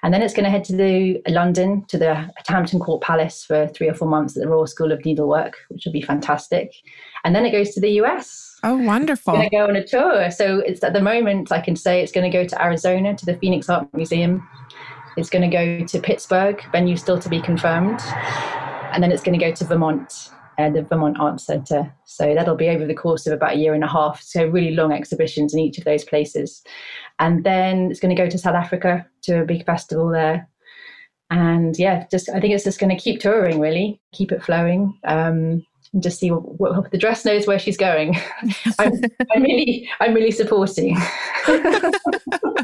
And 0.02 0.12
then 0.12 0.20
it's 0.20 0.34
going 0.34 0.44
to 0.44 0.50
head 0.50 0.64
to 0.64 0.76
the 0.76 1.22
London 1.28 1.87
to 1.88 1.96
the 1.96 2.30
Hampton 2.46 2.78
Court 2.78 3.02
Palace 3.02 3.42
for 3.42 3.66
three 3.68 3.88
or 3.88 3.94
four 3.94 4.06
months 4.06 4.37
at 4.37 4.42
the 4.42 4.50
Royal 4.50 4.66
School 4.66 4.92
of 4.92 5.00
Needlework, 5.00 5.54
which 5.68 5.87
will 5.87 5.92
be 5.92 6.02
fantastic. 6.02 6.74
And 7.24 7.34
then 7.34 7.46
it 7.46 7.52
goes 7.52 7.70
to 7.70 7.80
the 7.80 7.92
US. 8.02 8.58
Oh, 8.62 8.76
wonderful! 8.76 9.34
It's 9.34 9.38
going 9.38 9.50
to 9.50 9.56
go 9.56 9.64
on 9.64 9.76
a 9.76 9.87
tour. 9.87 10.30
So 10.30 10.58
it's 10.58 10.84
at 10.84 10.92
the 10.92 11.00
moment 11.00 11.50
I 11.50 11.60
can 11.60 11.74
say 11.76 12.02
it's 12.02 12.12
going 12.12 12.30
to 12.30 12.38
go 12.38 12.46
to 12.46 12.62
Arizona 12.62 13.14
to 13.16 13.26
the 13.26 13.37
Phoenix 13.38 13.70
Art 13.70 13.88
Museum. 13.94 14.46
It's 15.16 15.31
going 15.31 15.48
to 15.48 15.57
go 15.57 15.85
to 15.85 16.00
Pittsburgh, 16.00 16.62
venue 16.72 16.96
still 16.96 17.18
to 17.18 17.29
be 17.29 17.40
confirmed, 17.40 18.00
and 18.92 19.03
then 19.03 19.12
it's 19.12 19.22
going 19.22 19.38
to 19.38 19.44
go 19.44 19.53
to 19.53 19.64
Vermont 19.64 20.31
uh, 20.59 20.70
the 20.70 20.83
Vermont 20.83 21.18
Art 21.18 21.40
Centre. 21.40 21.92
So 22.05 22.35
that'll 22.35 22.57
be 22.57 22.68
over 22.68 22.87
the 22.87 22.94
course 22.94 23.27
of 23.27 23.33
about 23.33 23.55
a 23.55 23.59
year 23.59 23.74
and 23.74 23.85
a 23.85 23.88
half. 23.88 24.22
So 24.22 24.46
really 24.46 24.74
long 24.74 24.92
exhibitions 24.92 25.53
in 25.53 25.61
each 25.61 25.79
of 25.79 25.85
those 25.85 26.05
places. 26.05 26.62
And 27.18 27.44
then 27.44 27.90
it's 27.90 28.00
going 28.00 28.14
to 28.14 28.22
go 28.22 28.29
to 28.29 28.38
South 28.38 28.55
Africa 28.55 29.07
to 29.22 29.42
a 29.42 29.44
big 29.44 29.66
festival 29.66 30.09
there. 30.09 30.48
And 31.31 31.77
yeah, 31.79 32.07
just 32.11 32.29
I 32.29 32.40
think 32.40 32.55
it's 32.55 32.64
just 32.64 32.79
going 32.79 32.96
to 32.96 33.03
keep 33.03 33.20
touring, 33.20 33.59
really, 33.59 34.00
keep 34.12 34.31
it 34.31 34.42
flowing. 34.42 34.98
Um, 35.05 35.66
and 35.92 36.03
just 36.03 36.18
see 36.18 36.31
what, 36.31 36.59
what, 36.59 36.90
the 36.90 36.98
dress 36.98 37.24
knows 37.24 37.46
where 37.46 37.59
she's 37.59 37.77
going. 37.77 38.16
I'm, 38.79 39.00
I'm 39.35 39.42
really, 39.42 39.88
I'm 40.00 40.14
really 40.14 40.33
supporting. 40.33 40.96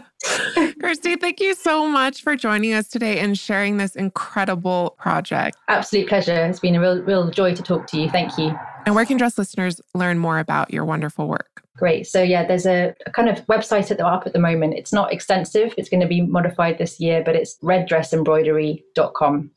Kirstie, 0.80 1.20
thank 1.20 1.40
you 1.40 1.54
so 1.54 1.86
much 1.86 2.22
for 2.22 2.36
joining 2.36 2.72
us 2.72 2.88
today 2.88 3.18
and 3.18 3.38
sharing 3.38 3.76
this 3.76 3.94
incredible 3.94 4.96
project. 4.98 5.58
Absolute 5.68 6.08
pleasure. 6.08 6.46
It's 6.46 6.58
been 6.58 6.74
a 6.74 6.80
real, 6.80 7.02
real 7.02 7.30
joy 7.30 7.54
to 7.54 7.62
talk 7.62 7.86
to 7.88 8.00
you. 8.00 8.08
Thank 8.08 8.38
you. 8.38 8.58
And 8.86 8.94
where 8.94 9.04
can 9.04 9.18
dress 9.18 9.36
listeners 9.36 9.78
learn 9.94 10.18
more 10.18 10.38
about 10.38 10.72
your 10.72 10.86
wonderful 10.86 11.28
work? 11.28 11.62
Great. 11.76 12.06
So 12.06 12.22
yeah, 12.22 12.46
there's 12.46 12.64
a, 12.64 12.94
a, 13.04 13.10
kind 13.10 13.28
of 13.28 13.44
website 13.46 13.90
at 13.90 13.98
the 13.98 14.06
up 14.06 14.26
at 14.26 14.32
the 14.32 14.38
moment. 14.38 14.72
It's 14.74 14.92
not 14.92 15.12
extensive. 15.12 15.74
It's 15.76 15.90
going 15.90 16.00
to 16.00 16.06
be 16.06 16.22
modified 16.22 16.78
this 16.78 16.98
year, 16.98 17.22
but 17.24 17.36
it's 17.36 17.58
reddressembroidery.com. 17.58 19.50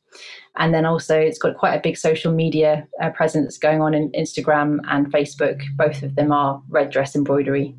And 0.57 0.73
then 0.73 0.86
also, 0.86 1.17
it's 1.17 1.39
got 1.39 1.57
quite 1.57 1.73
a 1.73 1.81
big 1.81 1.97
social 1.97 2.33
media 2.33 2.86
uh, 3.01 3.12
presence 3.12 3.57
going 3.57 3.81
on 3.81 3.93
in 3.93 4.12
Instagram 4.12 4.79
and 4.89 5.12
Facebook. 5.12 5.62
Both 5.77 6.03
of 6.03 6.15
them 6.15 6.33
are 6.33 6.62
Red 6.67 6.91
Dress 6.91 7.15
Embroidery. 7.15 7.75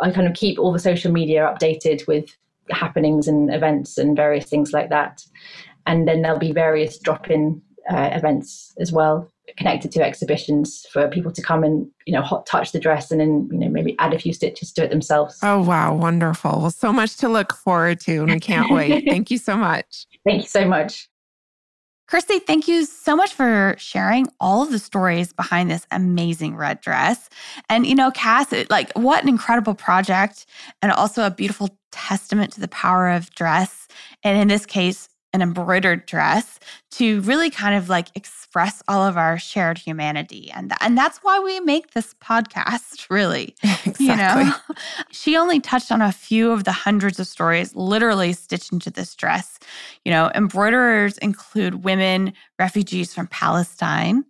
I 0.00 0.10
kind 0.10 0.26
of 0.26 0.34
keep 0.34 0.58
all 0.58 0.72
the 0.72 0.78
social 0.78 1.12
media 1.12 1.42
updated 1.42 2.06
with 2.06 2.36
happenings 2.70 3.28
and 3.28 3.52
events 3.52 3.98
and 3.98 4.16
various 4.16 4.46
things 4.46 4.72
like 4.72 4.90
that. 4.90 5.22
And 5.86 6.06
then 6.06 6.22
there'll 6.22 6.38
be 6.38 6.52
various 6.52 6.98
drop 6.98 7.30
in 7.30 7.62
uh, 7.90 8.10
events 8.12 8.74
as 8.80 8.92
well 8.92 9.30
connected 9.56 9.92
to 9.92 10.02
exhibitions 10.02 10.84
for 10.92 11.06
people 11.08 11.30
to 11.30 11.40
come 11.40 11.62
and 11.62 11.86
you 12.04 12.12
know 12.12 12.20
hot 12.20 12.44
touch 12.46 12.72
the 12.72 12.80
dress 12.80 13.12
and 13.12 13.20
then 13.20 13.48
you 13.52 13.58
know 13.58 13.68
maybe 13.68 13.94
add 14.00 14.12
a 14.12 14.18
few 14.18 14.32
stitches 14.32 14.72
to 14.72 14.82
it 14.82 14.90
themselves. 14.90 15.38
Oh 15.42 15.62
wow. 15.62 15.94
Wonderful. 15.94 16.60
Well 16.60 16.70
so 16.72 16.92
much 16.92 17.16
to 17.18 17.28
look 17.28 17.54
forward 17.54 18.00
to 18.00 18.22
and 18.22 18.32
we 18.32 18.40
can't 18.40 18.72
wait. 18.72 19.04
Thank 19.08 19.30
you 19.30 19.38
so 19.38 19.56
much. 19.56 20.06
Thank 20.24 20.42
you 20.42 20.48
so 20.48 20.66
much 20.66 21.08
Kirstie, 22.08 22.40
thank 22.46 22.68
you 22.68 22.84
so 22.84 23.16
much 23.16 23.34
for 23.34 23.74
sharing 23.78 24.28
all 24.38 24.62
of 24.62 24.70
the 24.70 24.78
stories 24.78 25.32
behind 25.32 25.70
this 25.70 25.86
amazing 25.90 26.54
red 26.54 26.80
dress. 26.80 27.28
And, 27.68 27.84
you 27.84 27.96
know, 27.96 28.12
Cass, 28.12 28.52
it, 28.52 28.70
like, 28.70 28.92
what 28.92 29.24
an 29.24 29.28
incredible 29.28 29.74
project 29.74 30.46
and 30.82 30.92
also 30.92 31.26
a 31.26 31.30
beautiful 31.32 31.76
testament 31.90 32.52
to 32.52 32.60
the 32.60 32.68
power 32.68 33.08
of 33.08 33.30
dress. 33.34 33.88
And 34.22 34.38
in 34.38 34.46
this 34.46 34.66
case, 34.66 35.08
an 35.36 35.42
embroidered 35.42 36.06
dress 36.06 36.58
to 36.92 37.20
really 37.20 37.50
kind 37.50 37.76
of 37.76 37.90
like 37.90 38.08
express 38.14 38.82
all 38.88 39.04
of 39.06 39.18
our 39.18 39.38
shared 39.38 39.76
humanity. 39.76 40.50
And, 40.50 40.70
th- 40.70 40.78
and 40.80 40.96
that's 40.96 41.18
why 41.18 41.38
we 41.38 41.60
make 41.60 41.90
this 41.92 42.14
podcast, 42.14 43.06
really. 43.10 43.54
Exactly. 43.62 43.96
You 44.06 44.16
know, 44.16 44.54
she 45.10 45.36
only 45.36 45.60
touched 45.60 45.92
on 45.92 46.00
a 46.00 46.10
few 46.10 46.52
of 46.52 46.64
the 46.64 46.72
hundreds 46.72 47.20
of 47.20 47.26
stories 47.26 47.76
literally 47.76 48.32
stitched 48.32 48.72
into 48.72 48.90
this 48.90 49.14
dress. 49.14 49.58
You 50.06 50.12
know, 50.12 50.30
embroiderers 50.34 51.18
include 51.18 51.84
women, 51.84 52.32
refugees 52.58 53.12
from 53.12 53.26
Palestine, 53.26 54.24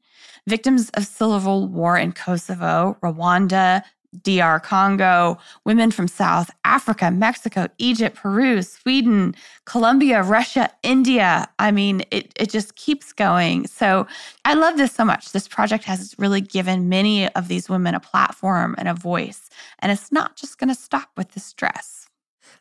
victims 0.48 0.90
of 0.94 1.06
civil 1.06 1.68
war 1.68 1.96
in 1.96 2.12
Kosovo, 2.12 2.96
Rwanda, 3.00 3.82
DR 4.22 4.60
Congo, 4.60 5.38
women 5.64 5.90
from 5.90 6.08
South 6.08 6.50
Africa, 6.64 7.10
Mexico, 7.10 7.68
Egypt, 7.78 8.16
Peru, 8.16 8.62
Sweden, 8.62 9.34
Colombia, 9.64 10.22
Russia, 10.22 10.70
India. 10.82 11.48
I 11.58 11.70
mean, 11.70 12.02
it, 12.10 12.32
it 12.36 12.50
just 12.50 12.76
keeps 12.76 13.12
going. 13.12 13.66
So 13.66 14.06
I 14.44 14.54
love 14.54 14.76
this 14.76 14.92
so 14.92 15.04
much. 15.04 15.32
This 15.32 15.48
project 15.48 15.84
has 15.84 16.14
really 16.18 16.40
given 16.40 16.88
many 16.88 17.28
of 17.34 17.48
these 17.48 17.68
women 17.68 17.94
a 17.94 18.00
platform 18.00 18.74
and 18.78 18.88
a 18.88 18.94
voice. 18.94 19.50
And 19.80 19.92
it's 19.92 20.12
not 20.12 20.36
just 20.36 20.58
going 20.58 20.68
to 20.68 20.74
stop 20.74 21.10
with 21.16 21.32
this 21.32 21.52
dress. 21.52 22.05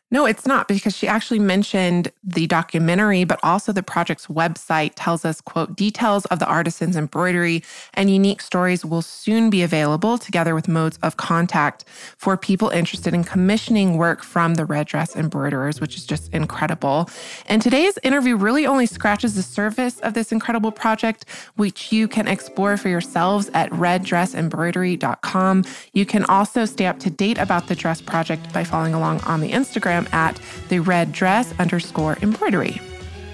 No, 0.08 0.24
it's 0.24 0.46
not 0.46 0.68
because 0.68 0.96
she 0.96 1.08
actually 1.08 1.40
mentioned 1.40 2.12
the 2.22 2.46
documentary, 2.46 3.24
but 3.24 3.40
also 3.42 3.72
the 3.72 3.82
project's 3.82 4.28
website 4.28 4.92
tells 4.94 5.24
us, 5.24 5.40
quote, 5.40 5.74
details 5.74 6.26
of 6.26 6.38
the 6.38 6.46
artisan's 6.46 6.94
embroidery 6.96 7.64
and 7.94 8.08
unique 8.08 8.40
stories 8.40 8.84
will 8.84 9.02
soon 9.02 9.50
be 9.50 9.62
available 9.62 10.16
together 10.16 10.54
with 10.54 10.68
modes 10.68 10.96
of 11.02 11.16
contact 11.16 11.84
for 12.18 12.36
people 12.36 12.68
interested 12.68 13.14
in 13.14 13.24
commissioning 13.24 13.96
work 13.96 14.22
from 14.22 14.54
the 14.54 14.64
red 14.64 14.86
dress 14.86 15.16
embroiderers, 15.16 15.80
which 15.80 15.96
is 15.96 16.06
just 16.06 16.32
incredible. 16.32 17.10
And 17.46 17.60
today's 17.60 17.98
interview 18.04 18.36
really 18.36 18.64
only 18.64 18.86
scratches 18.86 19.34
the 19.34 19.42
surface 19.42 19.98
of 20.00 20.14
this 20.14 20.30
incredible 20.30 20.70
project, 20.70 21.24
which 21.56 21.90
you 21.90 22.06
can 22.06 22.28
explore 22.28 22.76
for 22.76 22.88
yourselves 22.88 23.50
at 23.54 23.70
reddressembroidery.com. 23.72 25.64
You 25.94 26.06
can 26.06 26.24
also 26.26 26.64
stay 26.64 26.86
up 26.86 27.00
to 27.00 27.10
date 27.10 27.38
about 27.38 27.66
the 27.66 27.74
dress 27.74 28.00
project 28.00 28.52
by 28.52 28.62
following 28.62 28.94
along 28.94 29.22
on 29.22 29.40
the 29.40 29.50
Instagram 29.50 29.95
Instagram 29.96 30.12
at 30.12 30.40
the 30.68 30.80
red 30.80 31.12
dress 31.12 31.52
underscore 31.58 32.18
embroidery. 32.22 32.80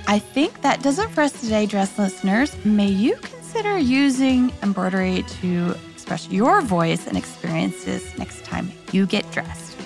I 0.07 0.19
think 0.19 0.63
that 0.63 0.83
does 0.83 0.99
it 0.99 1.11
for 1.11 1.23
us 1.23 1.33
today, 1.41 1.67
dress 1.67 1.99
listeners. 1.99 2.53
May 2.65 2.89
you 2.89 3.17
consider 3.17 3.79
using 3.79 4.53
embroidery 4.63 5.23
to 5.41 5.77
express 5.93 6.29
your 6.29 6.61
voice 6.61 7.07
and 7.07 7.17
experiences 7.17 8.17
next 8.19 8.45
time 8.45 8.73
you 8.91 9.07
get 9.07 9.31
dressed. 9.31 9.77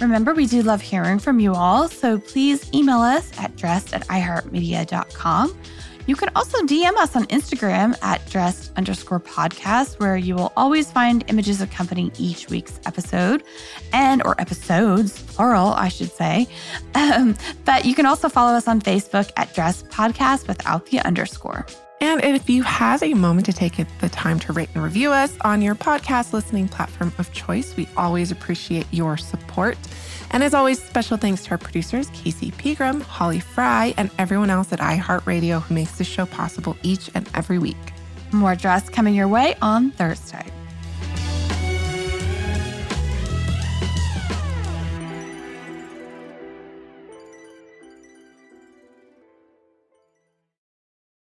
Remember, 0.00 0.34
we 0.34 0.46
do 0.46 0.60
love 0.62 0.82
hearing 0.82 1.18
from 1.18 1.40
you 1.40 1.54
all, 1.54 1.88
so 1.88 2.18
please 2.18 2.68
email 2.74 2.98
us 2.98 3.30
at 3.38 3.56
dressed 3.56 3.94
at 3.94 4.06
iheartmedia.com. 4.08 5.56
You 6.06 6.16
can 6.16 6.30
also 6.36 6.58
DM 6.62 6.94
us 6.96 7.16
on 7.16 7.24
Instagram 7.26 7.96
at 8.02 8.24
dressed 8.28 8.72
underscore 8.76 9.20
podcast, 9.20 9.98
where 9.98 10.16
you 10.16 10.34
will 10.34 10.52
always 10.56 10.90
find 10.90 11.24
images 11.28 11.60
accompanying 11.60 12.12
each 12.18 12.50
week's 12.50 12.78
episode 12.86 13.42
and 13.92 14.22
or 14.24 14.38
episodes, 14.40 15.22
plural, 15.22 15.68
I 15.68 15.88
should 15.88 16.10
say. 16.12 16.46
Um, 16.96 17.36
but 17.64 17.84
you 17.84 17.94
can 17.94 18.06
also 18.06 18.28
follow 18.28 18.52
us 18.52 18.66
on 18.66 18.80
Facebook 18.80 19.30
at 19.36 19.52
dress 19.54 19.82
podcast 19.84 20.48
without 20.48 20.86
the 20.86 21.00
underscore. 21.00 21.66
And 22.00 22.22
if 22.22 22.50
you 22.50 22.62
have 22.62 23.02
a 23.02 23.14
moment 23.14 23.46
to 23.46 23.52
take 23.52 23.76
the 24.00 24.08
time 24.08 24.38
to 24.40 24.52
rate 24.52 24.68
and 24.74 24.82
review 24.82 25.10
us 25.10 25.36
on 25.40 25.62
your 25.62 25.74
podcast 25.74 26.32
listening 26.32 26.68
platform 26.68 27.12
of 27.18 27.32
choice, 27.32 27.76
we 27.76 27.88
always 27.96 28.30
appreciate 28.30 28.86
your 28.90 29.16
support. 29.16 29.78
And 30.34 30.42
as 30.42 30.52
always, 30.52 30.82
special 30.82 31.16
thanks 31.16 31.44
to 31.44 31.52
our 31.52 31.58
producers, 31.58 32.10
Casey 32.12 32.50
Pegram, 32.50 33.02
Holly 33.02 33.38
Fry, 33.38 33.94
and 33.96 34.10
everyone 34.18 34.50
else 34.50 34.72
at 34.72 34.80
iHeartRadio 34.80 35.62
who 35.62 35.74
makes 35.74 35.96
this 35.96 36.08
show 36.08 36.26
possible 36.26 36.76
each 36.82 37.08
and 37.14 37.30
every 37.34 37.60
week. 37.60 37.76
More 38.32 38.56
dress 38.56 38.88
coming 38.88 39.14
your 39.14 39.28
way 39.28 39.54
on 39.62 39.92
Thursday. 39.92 40.44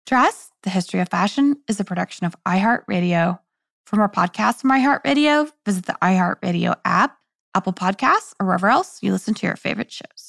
Dressed, 0.08 0.52
the 0.64 0.72
history 0.72 1.00
of 1.00 1.10
fashion, 1.10 1.58
is 1.68 1.80
a 1.80 1.84
production 1.84 2.26
of 2.26 2.36
iHeartRadio. 2.44 3.38
For 3.86 3.98
more 3.98 4.10
podcasts 4.10 4.62
from 4.62 4.72
iHeartRadio, 4.72 5.52
visit 5.64 5.86
the 5.86 5.96
iHeartRadio 6.02 6.76
app 6.84 7.20
Apple 7.56 7.74
Podcasts, 7.74 8.34
or 8.40 8.48
wherever 8.48 8.68
else 8.70 9.00
you 9.02 9.12
listen 9.12 9.34
to 9.36 9.48
your 9.48 9.56
favorite 9.56 9.92
shows. 9.92 10.25